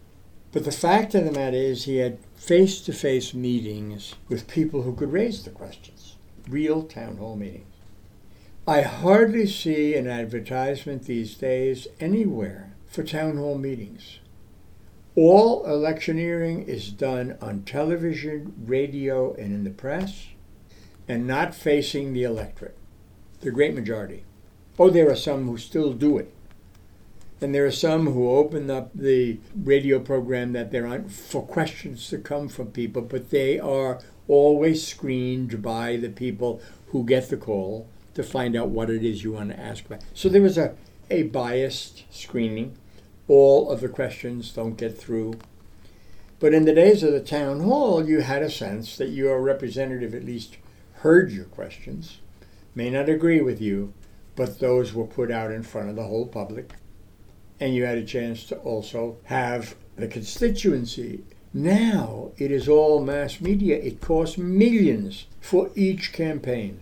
But 0.52 0.65
the 0.65 0.72
fact 0.72 1.13
of 1.13 1.26
the 1.26 1.32
matter 1.32 1.56
is, 1.56 1.84
he 1.84 1.98
had 1.98 2.17
face 2.36 2.82
to 2.82 2.91
face 2.91 3.36
meetings 3.36 4.15
with 4.28 4.48
people 4.48 4.82
who 4.82 4.95
could 4.95 5.13
raise 5.13 5.43
the 5.43 5.52
questions, 5.52 6.15
real 6.50 6.82
town 6.82 7.17
hall 7.17 7.36
meetings. 7.36 7.72
I 8.67 8.82
hardly 8.82 9.45
see 9.45 9.93
an 9.93 10.08
advertisement 10.08 11.04
these 11.04 11.36
days 11.36 11.88
anywhere 12.00 12.74
for 12.88 13.04
town 13.04 13.38
hall 13.38 13.60
meetings. 13.60 14.17
All 15.15 15.63
electioneering 15.67 16.63
is 16.63 16.91
done 16.91 17.38
on 17.39 17.62
television, 17.62 18.56
radio, 18.65 19.36
and 19.36 19.54
in 19.54 19.63
the 19.63 19.69
press, 19.69 20.30
and 21.08 21.28
not 21.28 21.54
facing 21.54 22.13
the 22.13 22.24
electorate, 22.24 22.78
the 23.41 23.52
great 23.52 23.76
majority. 23.76 24.24
Oh, 24.80 24.89
there 24.89 25.12
are 25.12 25.15
some 25.15 25.45
who 25.45 25.60
still 25.60 25.93
do 25.93 26.17
it. 26.17 26.34
And 27.41 27.56
there 27.56 27.65
are 27.65 27.71
some 27.71 28.08
who 28.08 28.30
open 28.30 28.69
up 28.69 28.91
the 28.93 29.39
radio 29.56 29.99
program 29.99 30.52
that 30.54 30.71
they're 30.71 30.88
on 30.88 31.08
for 31.08 31.41
questions 31.41 32.10
to 32.10 32.17
come 32.17 32.49
from 32.49 32.71
people, 32.71 33.02
but 33.02 33.30
they 33.30 33.60
are 33.60 33.99
always 34.28 34.86
screened 34.86 35.62
by 35.62 35.95
the 35.95 36.10
people 36.10 36.62
who 36.88 37.06
get 37.06 37.30
the 37.30 37.38
call 37.38 37.88
to 38.15 38.23
find 38.23 38.56
out 38.56 38.69
what 38.69 38.89
it 38.89 39.04
is 39.04 39.23
you 39.23 39.32
want 39.32 39.52
to 39.52 39.60
ask 39.60 39.86
about. 39.86 40.02
So 40.13 40.28
there 40.28 40.41
was 40.41 40.58
a, 40.58 40.75
a 41.10 41.23
biased 41.23 42.04
screening. 42.12 42.78
All 43.28 43.69
of 43.69 43.80
the 43.80 43.88
questions 43.88 44.52
don't 44.52 44.75
get 44.75 44.97
through. 44.97 45.36
But 46.39 46.54
in 46.54 46.65
the 46.65 46.73
days 46.73 47.04
of 47.04 47.13
the 47.13 47.21
town 47.21 47.62
hall, 47.62 48.08
you 48.08 48.21
had 48.21 48.41
a 48.41 48.49
sense 48.49 48.97
that 48.97 49.10
your 49.10 49.41
representative 49.41 50.13
at 50.13 50.25
least 50.25 50.58
heard 50.95 51.32
your 51.32 51.45
questions, 51.45 52.19
may 52.75 52.89
not 52.89 53.08
agree 53.08 53.41
with 53.41 53.62
you, 53.62 53.93
but 54.36 54.60
those 54.60 54.93
were 54.93 55.06
put 55.06 55.32
out 55.32 55.52
in 55.52 55.63
front 55.63 55.89
of 55.89 55.95
the 55.95 56.04
whole 56.04 56.28
public. 56.28 56.73
And 57.60 57.76
you 57.76 57.86
had 57.86 57.98
a 57.98 58.06
chance 58.06 58.45
to 58.45 58.58
also 58.58 59.17
have 59.26 59.76
the 59.95 60.08
constituency. 60.08 61.24
Now 61.54 62.32
it 62.38 62.52
is 62.52 62.69
all 62.69 63.04
mass 63.04 63.41
media. 63.41 63.78
It 63.78 64.02
costs 64.02 64.38
millions 64.38 65.26
for 65.41 65.72
each 65.76 66.13
campaign. 66.13 66.80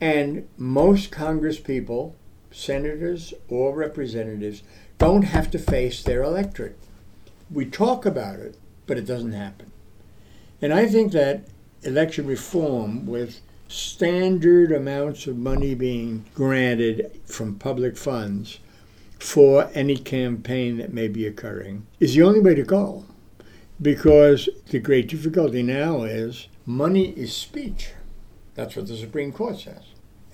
And 0.00 0.48
most 0.56 1.10
Congress 1.10 1.58
people, 1.58 2.16
senators 2.50 3.34
or 3.48 3.74
representatives, 3.74 4.62
don't 4.98 5.22
have 5.22 5.50
to 5.50 5.58
face 5.58 6.02
their 6.02 6.22
electorate. 6.22 6.78
We 7.50 7.66
talk 7.66 8.06
about 8.06 8.38
it, 8.38 8.56
but 8.86 8.96
it 8.96 9.06
doesn't 9.06 9.32
happen. 9.32 9.70
And 10.62 10.72
I 10.72 10.86
think 10.86 11.12
that 11.12 11.44
election 11.82 12.26
reform 12.26 13.06
with 13.06 13.40
standard 13.68 14.72
amounts 14.72 15.26
of 15.26 15.36
money 15.36 15.74
being 15.74 16.24
granted 16.34 17.20
from 17.26 17.56
public 17.56 17.96
funds 17.96 18.60
for 19.24 19.70
any 19.72 19.96
campaign 19.96 20.76
that 20.76 20.92
may 20.92 21.08
be 21.08 21.26
occurring 21.26 21.86
is 21.98 22.14
the 22.14 22.22
only 22.22 22.40
way 22.40 22.54
to 22.54 22.62
go. 22.62 23.06
Because 23.80 24.50
the 24.68 24.78
great 24.78 25.08
difficulty 25.08 25.62
now 25.62 26.02
is 26.02 26.48
money 26.66 27.08
is 27.12 27.34
speech. 27.34 27.92
That's 28.54 28.76
what 28.76 28.86
the 28.86 28.96
Supreme 28.96 29.32
Court 29.32 29.58
says. 29.58 29.82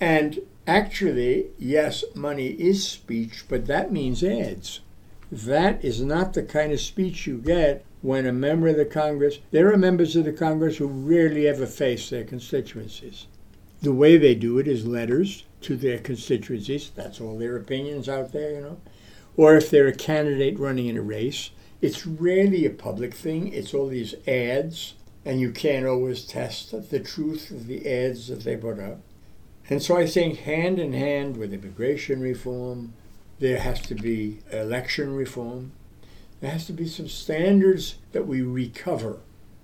And 0.01 0.39
actually, 0.67 1.47
yes, 1.57 2.03
money 2.15 2.47
is 2.47 2.85
speech, 2.85 3.45
but 3.47 3.65
that 3.67 3.93
means 3.93 4.25
ads. 4.25 4.81
That 5.31 5.83
is 5.85 6.01
not 6.01 6.33
the 6.33 6.43
kind 6.43 6.73
of 6.73 6.81
speech 6.81 7.25
you 7.25 7.37
get 7.37 7.85
when 8.01 8.25
a 8.25 8.33
member 8.33 8.67
of 8.67 8.75
the 8.75 8.85
Congress, 8.85 9.39
there 9.51 9.71
are 9.71 9.77
members 9.77 10.17
of 10.17 10.25
the 10.25 10.33
Congress 10.33 10.77
who 10.77 10.87
rarely 10.87 11.47
ever 11.47 11.65
face 11.65 12.09
their 12.09 12.25
constituencies. 12.25 13.27
The 13.81 13.93
way 13.93 14.17
they 14.17 14.35
do 14.35 14.59
it 14.59 14.67
is 14.67 14.85
letters 14.85 15.45
to 15.61 15.75
their 15.75 15.97
constituencies. 15.97 16.91
That's 16.95 17.19
all 17.19 17.37
their 17.37 17.57
opinions 17.57 18.07
out 18.07 18.31
there, 18.31 18.51
you 18.51 18.61
know. 18.61 18.81
Or 19.35 19.55
if 19.55 19.69
they're 19.69 19.87
a 19.87 19.95
candidate 19.95 20.59
running 20.59 20.87
in 20.87 20.97
a 20.97 21.01
race, 21.01 21.49
it's 21.81 22.05
rarely 22.05 22.65
a 22.65 22.69
public 22.69 23.13
thing. 23.13 23.51
It's 23.53 23.73
all 23.73 23.87
these 23.87 24.13
ads, 24.27 24.93
and 25.25 25.39
you 25.39 25.51
can't 25.51 25.87
always 25.87 26.25
test 26.25 26.71
the 26.91 26.99
truth 26.99 27.49
of 27.49 27.65
the 27.65 27.91
ads 27.91 28.27
that 28.27 28.43
they 28.43 28.55
put 28.55 28.79
up. 28.79 28.99
And 29.67 29.81
so 29.81 29.97
I 29.97 30.05
think 30.05 30.39
hand 30.39 30.77
in 30.77 30.93
hand 30.93 31.37
with 31.37 31.53
immigration 31.53 32.21
reform, 32.21 32.93
there 33.39 33.59
has 33.59 33.81
to 33.83 33.95
be 33.95 34.39
election 34.51 35.15
reform. 35.15 35.71
There 36.39 36.51
has 36.51 36.67
to 36.67 36.73
be 36.73 36.87
some 36.87 37.07
standards 37.07 37.95
that 38.11 38.27
we 38.27 38.41
recover. 38.41 39.21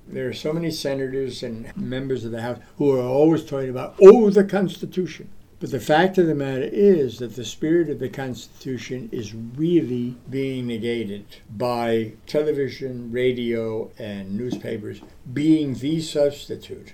There 0.07 0.27
are 0.29 0.33
so 0.33 0.53
many 0.53 0.71
senators 0.71 1.43
and 1.43 1.75
members 1.75 2.23
of 2.23 2.31
the 2.31 2.41
House 2.41 2.59
who 2.77 2.91
are 2.91 3.03
always 3.03 3.43
talking 3.43 3.69
about, 3.69 3.95
oh, 4.01 4.29
the 4.29 4.43
Constitution. 4.43 5.29
But 5.59 5.71
the 5.71 5.79
fact 5.79 6.17
of 6.17 6.27
the 6.27 6.35
matter 6.35 6.69
is 6.71 7.17
that 7.17 7.35
the 7.35 7.43
spirit 7.43 7.89
of 7.89 7.99
the 7.99 8.09
Constitution 8.09 9.09
is 9.11 9.33
really 9.33 10.15
being 10.29 10.67
negated 10.67 11.25
by 11.49 12.13
television, 12.27 13.11
radio, 13.11 13.91
and 13.97 14.37
newspapers 14.37 15.01
being 15.33 15.73
the 15.73 15.99
substitute. 15.99 16.93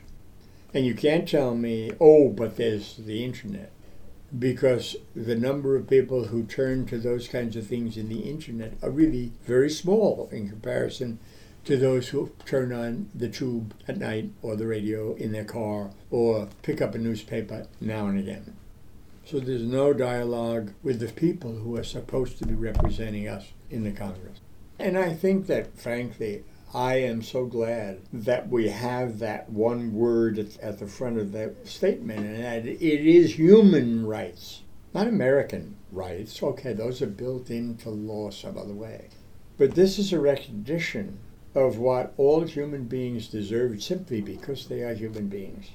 And 0.73 0.85
you 0.85 0.95
can't 0.95 1.27
tell 1.27 1.53
me, 1.55 1.91
oh, 1.99 2.29
but 2.29 2.55
there's 2.55 2.95
the 2.97 3.23
internet 3.23 3.71
because 4.37 4.95
the 5.15 5.35
number 5.35 5.75
of 5.75 5.89
people 5.89 6.25
who 6.25 6.43
turn 6.43 6.85
to 6.87 6.97
those 6.97 7.27
kinds 7.27 7.55
of 7.55 7.67
things 7.67 7.97
in 7.97 8.09
the 8.09 8.21
internet 8.21 8.73
are 8.81 8.89
really 8.89 9.31
very 9.45 9.69
small 9.69 10.29
in 10.31 10.49
comparison 10.49 11.19
to 11.65 11.77
those 11.77 12.09
who 12.09 12.31
turn 12.45 12.73
on 12.73 13.09
the 13.15 13.29
tube 13.29 13.73
at 13.87 13.97
night 13.97 14.29
or 14.41 14.55
the 14.55 14.67
radio 14.67 15.13
in 15.15 15.31
their 15.31 15.45
car 15.45 15.91
or 16.11 16.49
pick 16.61 16.81
up 16.81 16.93
a 16.93 16.97
newspaper 16.97 17.67
now 17.79 18.07
and 18.07 18.19
again. 18.19 18.55
So 19.25 19.39
there's 19.39 19.63
no 19.63 19.93
dialogue 19.93 20.73
with 20.83 20.99
the 20.99 21.07
people 21.07 21.55
who 21.55 21.77
are 21.77 21.83
supposed 21.83 22.37
to 22.39 22.45
be 22.45 22.53
representing 22.53 23.27
us 23.27 23.53
in 23.69 23.83
the 23.83 23.91
Congress. 23.91 24.39
And 24.77 24.97
I 24.97 25.13
think 25.13 25.47
that, 25.47 25.77
frankly, 25.77 26.43
I 26.73 26.95
am 26.95 27.21
so 27.21 27.45
glad 27.45 28.01
that 28.11 28.49
we 28.49 28.67
have 28.67 29.19
that 29.19 29.49
one 29.49 29.93
word 29.93 30.39
at 30.39 30.79
the 30.79 30.87
front 30.87 31.19
of 31.19 31.31
the 31.31 31.53
statement, 31.63 32.25
and 32.25 32.43
that 32.43 32.65
it 32.65 32.81
is 32.81 33.37
human 33.37 34.05
rights, 34.05 34.63
not 34.93 35.07
American 35.07 35.77
rights. 35.91 36.41
Okay, 36.41 36.73
those 36.73 37.01
are 37.01 37.07
built 37.07 37.49
into 37.49 37.89
law 37.89 38.31
some 38.31 38.57
other 38.57 38.73
way. 38.73 39.09
But 39.57 39.75
this 39.75 39.99
is 39.99 40.11
a 40.11 40.19
recognition 40.19 41.19
of 41.55 41.77
what 41.77 42.13
all 42.17 42.41
human 42.41 42.85
beings 42.85 43.27
deserve 43.27 43.81
simply 43.81 44.21
because 44.21 44.67
they 44.67 44.81
are 44.81 44.93
human 44.93 45.27
beings. 45.27 45.71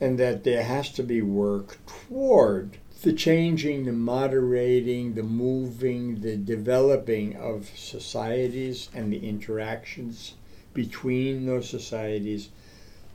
And 0.00 0.18
that 0.18 0.44
there 0.44 0.64
has 0.64 0.90
to 0.92 1.02
be 1.02 1.22
work 1.22 1.78
toward 1.86 2.78
the 3.02 3.12
changing, 3.12 3.84
the 3.84 3.92
moderating, 3.92 5.14
the 5.14 5.22
moving, 5.22 6.20
the 6.20 6.36
developing 6.36 7.36
of 7.36 7.70
societies 7.76 8.88
and 8.94 9.12
the 9.12 9.28
interactions 9.28 10.34
between 10.72 11.46
those 11.46 11.68
societies. 11.68 12.48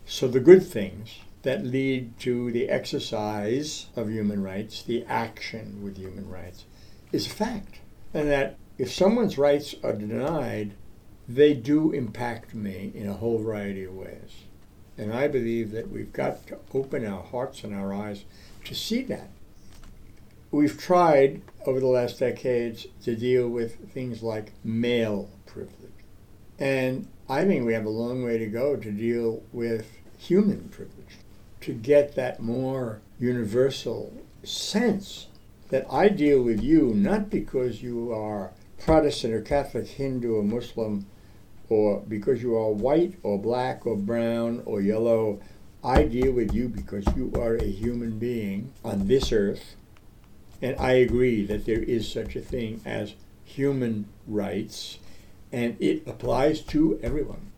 So, 0.05 0.27
the 0.27 0.39
good 0.39 0.65
things 0.65 1.19
that 1.43 1.65
lead 1.65 2.19
to 2.19 2.51
the 2.51 2.69
exercise 2.69 3.87
of 3.95 4.09
human 4.09 4.43
rights, 4.43 4.83
the 4.83 5.05
action 5.05 5.81
with 5.81 5.97
human 5.97 6.29
rights, 6.29 6.65
is 7.11 7.25
a 7.25 7.31
fact. 7.31 7.79
And 8.13 8.29
that 8.29 8.57
if 8.77 8.91
someone's 8.91 9.37
rights 9.37 9.75
are 9.83 9.93
denied, 9.93 10.73
they 11.27 11.53
do 11.53 11.91
impact 11.91 12.53
me 12.53 12.91
in 12.95 13.07
a 13.07 13.13
whole 13.13 13.39
variety 13.39 13.83
of 13.83 13.93
ways. 13.93 14.43
And 14.97 15.13
I 15.13 15.27
believe 15.27 15.71
that 15.71 15.91
we've 15.91 16.13
got 16.13 16.47
to 16.47 16.57
open 16.73 17.05
our 17.05 17.23
hearts 17.23 17.63
and 17.63 17.75
our 17.75 17.93
eyes 17.93 18.25
to 18.65 18.73
see 18.73 19.03
that 19.03 19.29
we've 20.51 20.77
tried 20.77 21.41
over 21.65 21.79
the 21.79 21.87
last 21.87 22.19
decades 22.19 22.87
to 23.03 23.15
deal 23.15 23.47
with 23.47 23.91
things 23.91 24.23
like 24.23 24.53
male 24.63 25.29
privilege. 25.45 25.73
And 26.59 27.07
I 27.29 27.45
think 27.45 27.65
we 27.65 27.73
have 27.73 27.85
a 27.85 27.89
long 27.89 28.23
way 28.23 28.37
to 28.37 28.47
go 28.47 28.75
to 28.75 28.91
deal 28.91 29.43
with 29.51 29.97
human 30.17 30.69
privilege, 30.69 31.17
to 31.61 31.73
get 31.73 32.15
that 32.15 32.39
more 32.39 33.01
universal 33.19 34.13
sense 34.43 35.27
that 35.69 35.85
I 35.91 36.09
deal 36.09 36.41
with 36.41 36.63
you 36.63 36.93
not 36.93 37.29
because 37.29 37.83
you 37.83 38.13
are 38.13 38.51
Protestant 38.79 39.33
or 39.33 39.41
Catholic, 39.41 39.87
Hindu 39.87 40.35
or 40.35 40.43
Muslim, 40.43 41.05
or 41.69 42.01
because 42.01 42.41
you 42.41 42.55
are 42.55 42.71
white 42.71 43.15
or 43.23 43.37
black 43.37 43.85
or 43.85 43.95
brown 43.95 44.61
or 44.65 44.81
yellow. 44.81 45.39
I 45.83 46.03
deal 46.03 46.31
with 46.31 46.53
you 46.53 46.67
because 46.69 47.05
you 47.15 47.31
are 47.35 47.55
a 47.55 47.65
human 47.65 48.17
being 48.17 48.73
on 48.83 49.07
this 49.07 49.31
earth 49.31 49.75
and 50.61 50.75
I 50.79 50.93
agree 50.93 51.45
that 51.45 51.65
there 51.65 51.81
is 51.81 52.11
such 52.11 52.35
a 52.35 52.41
thing 52.41 52.81
as 52.85 53.13
human 53.43 54.07
rights, 54.27 54.99
and 55.51 55.77
it 55.79 56.07
applies 56.07 56.61
to 56.61 56.99
everyone. 57.03 57.51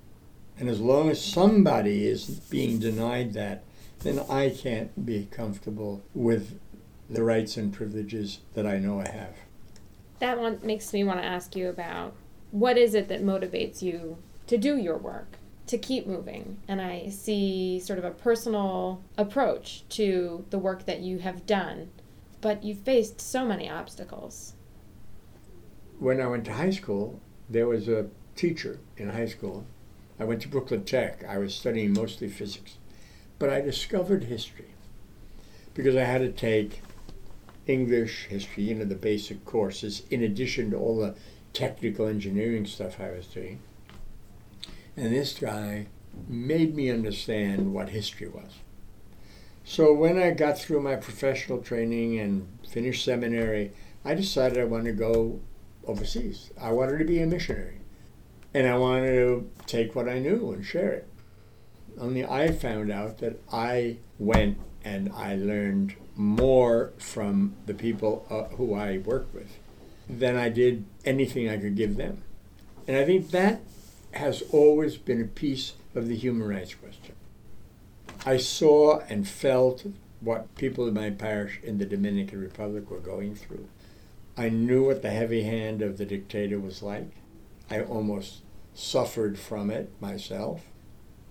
And 0.58 0.70
as 0.70 0.82
long 0.82 1.10
as 1.10 1.24
somebody 1.24 2.06
is 2.06 2.26
being 2.26 2.80
denied 2.80 3.34
that, 3.34 3.64
then 4.00 4.20
I 4.30 4.50
can't 4.50 5.06
be 5.06 5.28
comfortable 5.32 6.02
with 6.14 6.60
the 7.10 7.24
rights 7.24 7.58
and 7.58 7.74
privileges 7.74 8.40
that 8.54 8.68
I 8.68 8.78
know 8.78 9.00
I 9.00 9.10
have. 9.10 9.36
That 10.20 10.38
one 10.38 10.60
makes 10.62 10.92
me 10.92 11.04
want 11.06 11.22
to 11.22 11.26
ask 11.26 11.56
you 11.56 11.70
about 11.70 12.14
what 12.52 12.78
is 12.78 12.94
it 12.94 13.08
that 13.10 13.24
motivates 13.24 13.82
you 13.82 14.18
to 14.48 14.58
do 14.58 14.78
your 14.78 14.98
work, 14.98 15.38
to 15.68 15.78
keep 15.78 16.08
moving? 16.08 16.58
And 16.68 16.82
I 16.82 17.10
see 17.10 17.80
sort 17.80 18.00
of 18.00 18.06
a 18.06 18.12
personal 18.12 19.04
approach 19.18 19.84
to 19.90 20.46
the 20.50 20.60
work 20.60 20.86
that 20.86 21.02
you 21.02 21.20
have 21.20 21.46
done, 21.46 21.90
but 22.42 22.64
you've 22.64 22.80
faced 22.80 23.22
so 23.22 23.46
many 23.46 23.70
obstacles. 23.70 24.54
When 26.00 26.22
I 26.22 26.28
went 26.28 26.46
to 26.46 26.54
high 26.54 26.72
school, 26.72 27.20
there 27.50 27.68
was 27.68 27.88
a 27.88 28.08
teacher 28.36 28.80
in 28.98 29.10
high 29.10 29.28
school. 29.28 29.66
I 30.20 30.24
went 30.24 30.42
to 30.42 30.48
Brooklyn 30.48 30.86
Tech. 30.86 31.24
I 31.28 31.38
was 31.38 31.54
studying 31.54 31.94
mostly 31.94 32.30
physics. 32.30 32.78
But 33.38 33.50
I 33.50 33.62
discovered 33.62 34.26
history 34.26 34.74
because 35.74 35.96
I 35.96 36.04
had 36.04 36.20
to 36.20 36.32
take 36.32 36.82
English, 37.68 38.26
history, 38.26 38.64
you 38.64 38.76
know, 38.76 38.86
the 38.86 38.96
basic 38.96 39.46
courses, 39.46 40.04
in 40.10 40.24
addition 40.24 40.72
to 40.72 40.78
all 40.78 40.98
the 40.98 41.16
technical 41.54 42.08
engineering 42.08 42.66
stuff 42.66 43.00
I 43.00 43.12
was 43.12 43.28
doing. 43.28 43.60
And 44.96 45.14
this 45.14 45.38
guy 45.40 45.88
made 46.28 46.76
me 46.76 46.90
understand 46.90 47.74
what 47.74 47.90
history 47.90 48.28
was. 48.28 48.60
So 49.64 49.94
when 49.94 50.18
I 50.18 50.32
got 50.32 50.58
through 50.58 50.82
my 50.82 50.96
professional 50.96 51.62
training 51.62 52.20
and 52.20 52.48
finished 52.68 53.06
seminary, 53.06 53.72
I 54.04 54.16
decided 54.16 54.58
I 54.58 54.64
wanted 54.64 54.86
to 54.86 54.98
go 54.98 55.40
overseas. 55.86 56.52
I 56.60 56.72
wanted 56.72 56.98
to 57.00 57.06
be 57.06 57.22
a 57.22 57.28
missionary. 57.28 57.80
And 58.54 58.68
I 58.68 58.78
wanted 58.78 59.12
to 59.12 59.50
take 59.68 59.96
what 59.96 60.10
I 60.10 60.20
knew 60.20 60.52
and 60.52 60.66
share 60.66 60.92
it. 60.92 61.08
Only 62.00 62.26
I 62.26 62.52
found 62.52 62.92
out 62.92 63.20
that 63.20 63.40
I 63.52 63.98
went 64.18 64.58
and 64.84 65.12
I 65.14 65.36
learned 65.36 65.96
more 66.16 66.94
from 66.98 67.56
the 67.66 67.74
people 67.74 68.26
uh, 68.30 68.56
who 68.56 68.74
I 68.74 68.98
worked 68.98 69.34
with 69.34 69.58
than 70.10 70.36
I 70.36 70.50
did 70.50 70.86
anything 71.06 71.48
I 71.48 71.58
could 71.58 71.76
give 71.76 71.96
them. 71.96 72.24
And 72.88 72.98
I 72.98 73.06
think 73.06 73.30
that 73.32 73.62
has 74.14 74.42
always 74.52 74.98
been 74.98 75.22
a 75.22 75.26
piece 75.26 75.74
of 75.94 76.08
the 76.08 76.16
human 76.16 76.48
rights 76.48 76.74
question. 76.74 77.16
I 78.26 78.38
saw 78.38 79.00
and 79.08 79.28
felt 79.28 79.86
what 80.20 80.54
people 80.56 80.88
in 80.88 80.94
my 80.94 81.12
parish 81.12 81.60
in 81.64 81.78
the 81.78 81.86
Dominican 81.86 82.42
Republic 82.42 82.90
were 82.90 83.00
going 83.00 83.36
through. 83.36 83.68
I 84.36 84.50
knew 84.50 84.86
what 84.86 85.02
the 85.02 85.12
heavy 85.12 85.44
hand 85.44 85.82
of 85.82 85.98
the 85.98 86.06
dictator 86.06 86.60
was 86.60 86.82
like. 86.82 87.12
I 87.70 87.82
almost 87.82 88.42
suffered 88.74 89.38
from 89.38 89.70
it 89.70 89.92
myself. 90.02 90.64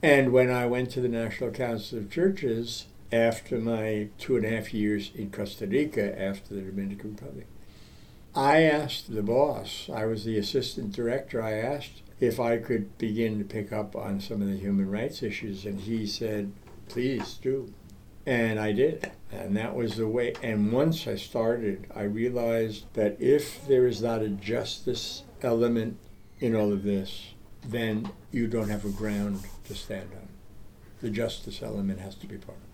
And 0.02 0.32
when 0.32 0.50
I 0.50 0.66
went 0.66 0.90
to 0.90 1.00
the 1.00 1.08
National 1.08 1.50
Council 1.50 1.98
of 1.98 2.10
Churches, 2.10 2.86
after 3.10 3.58
my 3.58 4.08
two 4.18 4.36
and 4.36 4.44
a 4.44 4.50
half 4.50 4.74
years 4.74 5.10
in 5.14 5.30
Costa 5.30 5.66
Rica 5.66 6.20
after 6.20 6.54
the 6.54 6.60
Dominican 6.60 7.12
Republic. 7.12 7.46
I 8.34 8.62
asked 8.62 9.12
the 9.12 9.22
boss, 9.22 9.88
I 9.92 10.06
was 10.06 10.24
the 10.24 10.38
assistant 10.38 10.92
director, 10.92 11.42
I 11.42 11.54
asked 11.54 12.02
if 12.20 12.38
I 12.38 12.58
could 12.58 12.96
begin 12.98 13.38
to 13.38 13.44
pick 13.44 13.72
up 13.72 13.96
on 13.96 14.20
some 14.20 14.42
of 14.42 14.48
the 14.48 14.56
human 14.56 14.90
rights 14.90 15.22
issues, 15.22 15.64
and 15.64 15.80
he 15.80 16.06
said, 16.06 16.52
please 16.88 17.34
do. 17.34 17.72
And 18.26 18.60
I 18.60 18.72
did. 18.72 19.10
And 19.32 19.56
that 19.56 19.74
was 19.74 19.96
the 19.96 20.06
way. 20.06 20.34
And 20.42 20.72
once 20.72 21.06
I 21.06 21.16
started, 21.16 21.86
I 21.94 22.02
realized 22.02 22.84
that 22.94 23.20
if 23.20 23.66
there 23.66 23.86
is 23.86 24.02
not 24.02 24.20
a 24.20 24.28
justice 24.28 25.22
element 25.42 25.98
in 26.40 26.54
all 26.54 26.72
of 26.72 26.82
this, 26.82 27.34
then 27.66 28.10
you 28.30 28.46
don't 28.46 28.68
have 28.68 28.84
a 28.84 28.90
ground 28.90 29.40
to 29.64 29.74
stand 29.74 30.10
on. 30.14 30.28
The 31.00 31.10
justice 31.10 31.62
element 31.62 32.00
has 32.00 32.16
to 32.16 32.26
be 32.26 32.36
part 32.36 32.58
of 32.58 32.64
it 32.64 32.68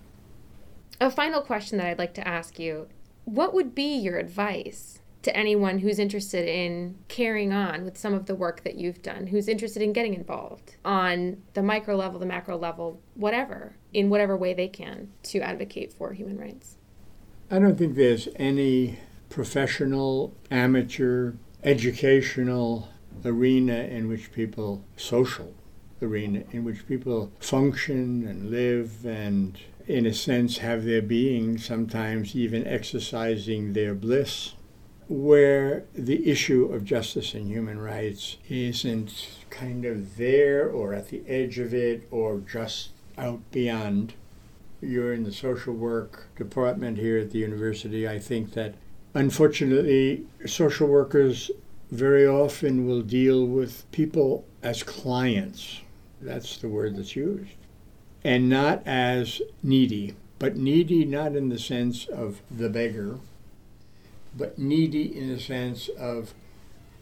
a 1.00 1.10
final 1.10 1.42
question 1.42 1.78
that 1.78 1.86
I'd 1.86 1.98
like 1.98 2.14
to 2.14 2.26
ask 2.26 2.58
you 2.58 2.88
what 3.24 3.54
would 3.54 3.74
be 3.74 3.96
your 3.96 4.18
advice 4.18 5.00
to 5.24 5.36
anyone 5.36 5.78
who's 5.78 5.98
interested 5.98 6.46
in 6.46 6.96
carrying 7.08 7.52
on 7.52 7.84
with 7.84 7.98
some 7.98 8.14
of 8.14 8.26
the 8.26 8.34
work 8.34 8.62
that 8.62 8.76
you've 8.76 9.02
done, 9.02 9.26
who's 9.26 9.48
interested 9.48 9.82
in 9.82 9.92
getting 9.92 10.14
involved 10.14 10.76
on 10.84 11.42
the 11.54 11.62
micro 11.62 11.96
level, 11.96 12.20
the 12.20 12.26
macro 12.26 12.56
level, 12.56 13.00
whatever, 13.14 13.74
in 13.92 14.10
whatever 14.10 14.36
way 14.36 14.54
they 14.54 14.68
can 14.68 15.10
to 15.22 15.40
advocate 15.40 15.92
for 15.92 16.12
human 16.12 16.38
rights? 16.38 16.76
I 17.50 17.58
don't 17.58 17.76
think 17.76 17.96
there's 17.96 18.28
any 18.36 18.98
professional, 19.30 20.34
amateur, 20.50 21.32
educational 21.62 22.88
arena 23.24 23.74
in 23.74 24.08
which 24.08 24.30
people, 24.30 24.84
social 24.96 25.54
arena, 26.02 26.42
in 26.52 26.64
which 26.64 26.86
people 26.86 27.32
function 27.40 28.26
and 28.26 28.50
live 28.50 29.06
and 29.06 29.58
in 29.86 30.06
a 30.06 30.14
sense, 30.14 30.58
have 30.58 30.84
their 30.84 31.02
being, 31.02 31.58
sometimes 31.58 32.34
even 32.34 32.66
exercising 32.66 33.74
their 33.74 33.94
bliss, 33.94 34.54
where 35.08 35.84
the 35.94 36.28
issue 36.28 36.66
of 36.72 36.84
justice 36.84 37.34
and 37.34 37.48
human 37.48 37.78
rights 37.78 38.36
isn't 38.48 39.28
kind 39.50 39.84
of 39.84 40.16
there 40.16 40.68
or 40.68 40.94
at 40.94 41.08
the 41.08 41.22
edge 41.28 41.58
of 41.58 41.74
it 41.74 42.06
or 42.10 42.40
just 42.40 42.90
out 43.18 43.40
beyond. 43.50 44.14
You're 44.80 45.14
in 45.14 45.24
the 45.24 45.32
social 45.32 45.74
work 45.74 46.28
department 46.36 46.98
here 46.98 47.18
at 47.18 47.30
the 47.30 47.38
university. 47.38 48.08
I 48.08 48.18
think 48.18 48.52
that 48.52 48.74
unfortunately, 49.14 50.26
social 50.46 50.88
workers 50.88 51.50
very 51.90 52.26
often 52.26 52.86
will 52.86 53.02
deal 53.02 53.46
with 53.46 53.90
people 53.92 54.44
as 54.62 54.82
clients. 54.82 55.80
That's 56.20 56.56
the 56.58 56.68
word 56.68 56.96
that's 56.96 57.14
used 57.14 57.52
and 58.24 58.48
not 58.48 58.82
as 58.86 59.42
needy, 59.62 60.14
but 60.38 60.56
needy 60.56 61.04
not 61.04 61.36
in 61.36 61.50
the 61.50 61.58
sense 61.58 62.06
of 62.06 62.40
the 62.50 62.70
beggar, 62.70 63.18
but 64.36 64.58
needy 64.58 65.16
in 65.16 65.28
the 65.28 65.40
sense 65.40 65.88
of 65.98 66.34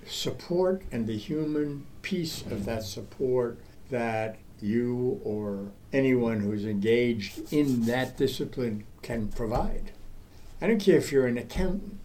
support 0.07 0.83
and 0.91 1.07
the 1.07 1.17
human 1.17 1.87
piece 2.03 2.43
of 2.43 2.65
that 2.65 2.83
support 2.83 3.59
that 3.91 4.37
you 4.61 5.21
or 5.25 5.71
anyone 5.93 6.41
who's 6.41 6.65
engaged 6.65 7.53
in 7.53 7.83
that 7.87 8.17
discipline 8.17 8.85
can 9.03 9.29
provide. 9.29 9.93
I 10.61 10.67
don't 10.69 10.81
care 10.81 10.99
if 10.99 11.11
you're 11.11 11.27
an 11.27 11.39
accountant. 11.39 11.99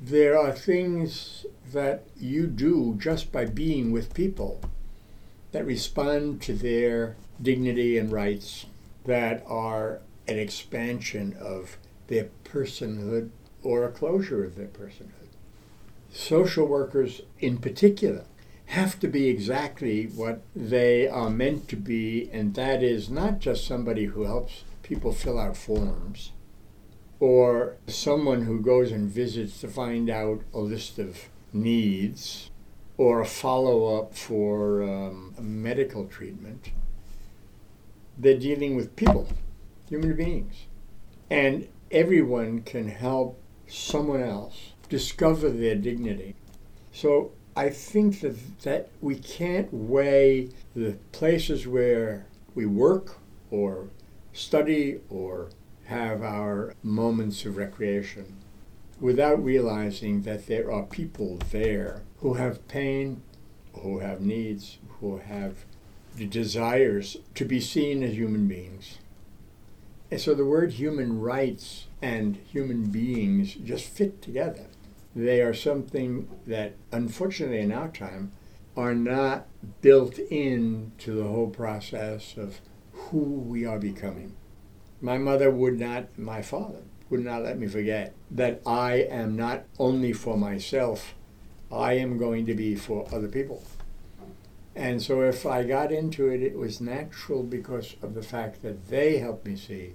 There 0.00 0.38
are 0.38 0.52
things 0.52 1.44
that 1.72 2.04
you 2.16 2.46
do 2.46 2.96
just 2.98 3.32
by 3.32 3.44
being 3.44 3.92
with 3.92 4.14
people 4.14 4.60
that 5.52 5.66
respond 5.66 6.40
to 6.42 6.54
their 6.54 7.16
dignity 7.42 7.98
and 7.98 8.12
rights 8.12 8.66
that 9.04 9.44
are 9.46 10.00
an 10.28 10.38
expansion 10.38 11.36
of 11.40 11.76
their 12.06 12.28
personhood 12.44 13.30
or 13.62 13.84
a 13.84 13.90
closure 13.90 14.44
of 14.44 14.56
their 14.56 14.66
personhood. 14.66 15.28
Social 16.12 16.66
workers, 16.66 17.22
in 17.38 17.58
particular, 17.58 18.24
have 18.66 18.98
to 19.00 19.08
be 19.08 19.28
exactly 19.28 20.06
what 20.06 20.42
they 20.54 21.08
are 21.08 21.30
meant 21.30 21.68
to 21.68 21.76
be, 21.76 22.28
and 22.32 22.54
that 22.54 22.82
is 22.82 23.10
not 23.10 23.38
just 23.38 23.66
somebody 23.66 24.06
who 24.06 24.24
helps 24.24 24.64
people 24.82 25.12
fill 25.12 25.38
out 25.38 25.56
forms 25.56 26.32
or 27.18 27.76
someone 27.86 28.42
who 28.42 28.60
goes 28.60 28.90
and 28.90 29.10
visits 29.10 29.60
to 29.60 29.68
find 29.68 30.08
out 30.08 30.40
a 30.54 30.58
list 30.58 30.98
of 30.98 31.28
needs 31.52 32.50
or 32.96 33.20
a 33.20 33.26
follow 33.26 33.98
up 33.98 34.14
for 34.14 34.82
um, 34.82 35.34
medical 35.38 36.06
treatment 36.06 36.70
they're 38.20 38.38
dealing 38.38 38.76
with 38.76 38.96
people, 38.96 39.28
human 39.88 40.14
beings. 40.14 40.66
And 41.30 41.68
everyone 41.90 42.62
can 42.62 42.88
help 42.88 43.40
someone 43.70 44.22
else 44.22 44.72
discover 44.88 45.48
their 45.48 45.76
dignity. 45.76 46.34
So 46.92 47.32
I 47.56 47.70
think 47.70 48.20
that, 48.20 48.62
that 48.62 48.88
we 49.00 49.16
can't 49.16 49.72
weigh 49.72 50.50
the 50.74 50.96
places 51.12 51.66
where 51.66 52.26
we 52.54 52.66
work 52.66 53.18
or 53.50 53.88
study 54.32 55.00
or 55.08 55.50
have 55.84 56.22
our 56.22 56.74
moments 56.82 57.44
of 57.44 57.56
recreation 57.56 58.36
without 59.00 59.42
realizing 59.42 60.22
that 60.22 60.46
there 60.46 60.70
are 60.70 60.84
people 60.84 61.38
there 61.50 62.02
who 62.18 62.34
have 62.34 62.66
pain, 62.68 63.22
who 63.74 63.98
have 63.98 64.20
needs, 64.20 64.78
who 65.00 65.18
have 65.18 65.64
the 66.16 66.26
desires 66.26 67.16
to 67.34 67.44
be 67.44 67.60
seen 67.60 68.02
as 68.02 68.12
human 68.12 68.46
beings. 68.46 68.98
And 70.10 70.20
so 70.20 70.34
the 70.34 70.44
word 70.44 70.72
human 70.72 71.20
rights 71.20 71.86
and 72.02 72.36
human 72.36 72.90
beings 72.90 73.54
just 73.54 73.86
fit 73.86 74.22
together. 74.22 74.66
They 75.14 75.40
are 75.42 75.54
something 75.54 76.28
that, 76.46 76.74
unfortunately, 76.92 77.60
in 77.60 77.72
our 77.72 77.88
time, 77.88 78.32
are 78.76 78.94
not 78.94 79.46
built 79.80 80.18
into 80.18 81.12
the 81.12 81.24
whole 81.28 81.50
process 81.50 82.36
of 82.36 82.60
who 82.92 83.18
we 83.18 83.66
are 83.66 83.78
becoming. 83.78 84.36
My 85.00 85.18
mother 85.18 85.50
would 85.50 85.78
not, 85.78 86.18
my 86.18 86.42
father 86.42 86.82
would 87.08 87.24
not 87.24 87.42
let 87.42 87.58
me 87.58 87.66
forget 87.66 88.14
that 88.30 88.62
I 88.64 88.94
am 88.94 89.36
not 89.36 89.64
only 89.78 90.12
for 90.12 90.36
myself 90.36 91.14
I 91.72 91.94
am 91.94 92.18
going 92.18 92.46
to 92.46 92.54
be 92.54 92.74
for 92.74 93.06
other 93.12 93.28
people. 93.28 93.62
And 94.74 95.02
so 95.02 95.22
if 95.22 95.46
I 95.46 95.62
got 95.62 95.92
into 95.92 96.28
it, 96.28 96.42
it 96.42 96.56
was 96.56 96.80
natural 96.80 97.42
because 97.42 97.96
of 98.02 98.14
the 98.14 98.22
fact 98.22 98.62
that 98.62 98.88
they 98.88 99.18
helped 99.18 99.46
me 99.46 99.56
see 99.56 99.94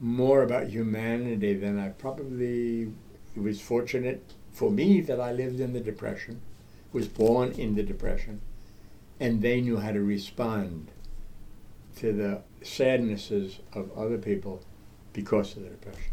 more 0.00 0.42
about 0.42 0.68
humanity 0.68 1.54
than 1.54 1.78
I 1.78 1.88
probably 1.88 2.92
it 3.34 3.42
was 3.42 3.60
fortunate 3.60 4.22
for 4.52 4.70
me 4.70 5.00
that 5.02 5.20
I 5.20 5.32
lived 5.32 5.60
in 5.60 5.74
the 5.74 5.80
Depression, 5.80 6.40
was 6.92 7.06
born 7.06 7.52
in 7.52 7.74
the 7.74 7.82
Depression, 7.82 8.40
and 9.20 9.42
they 9.42 9.60
knew 9.60 9.76
how 9.76 9.92
to 9.92 10.00
respond 10.00 10.90
to 11.96 12.12
the 12.12 12.42
sadnesses 12.62 13.58
of 13.74 13.90
other 13.96 14.16
people 14.16 14.62
because 15.12 15.56
of 15.56 15.64
the 15.64 15.68
Depression. 15.68 16.12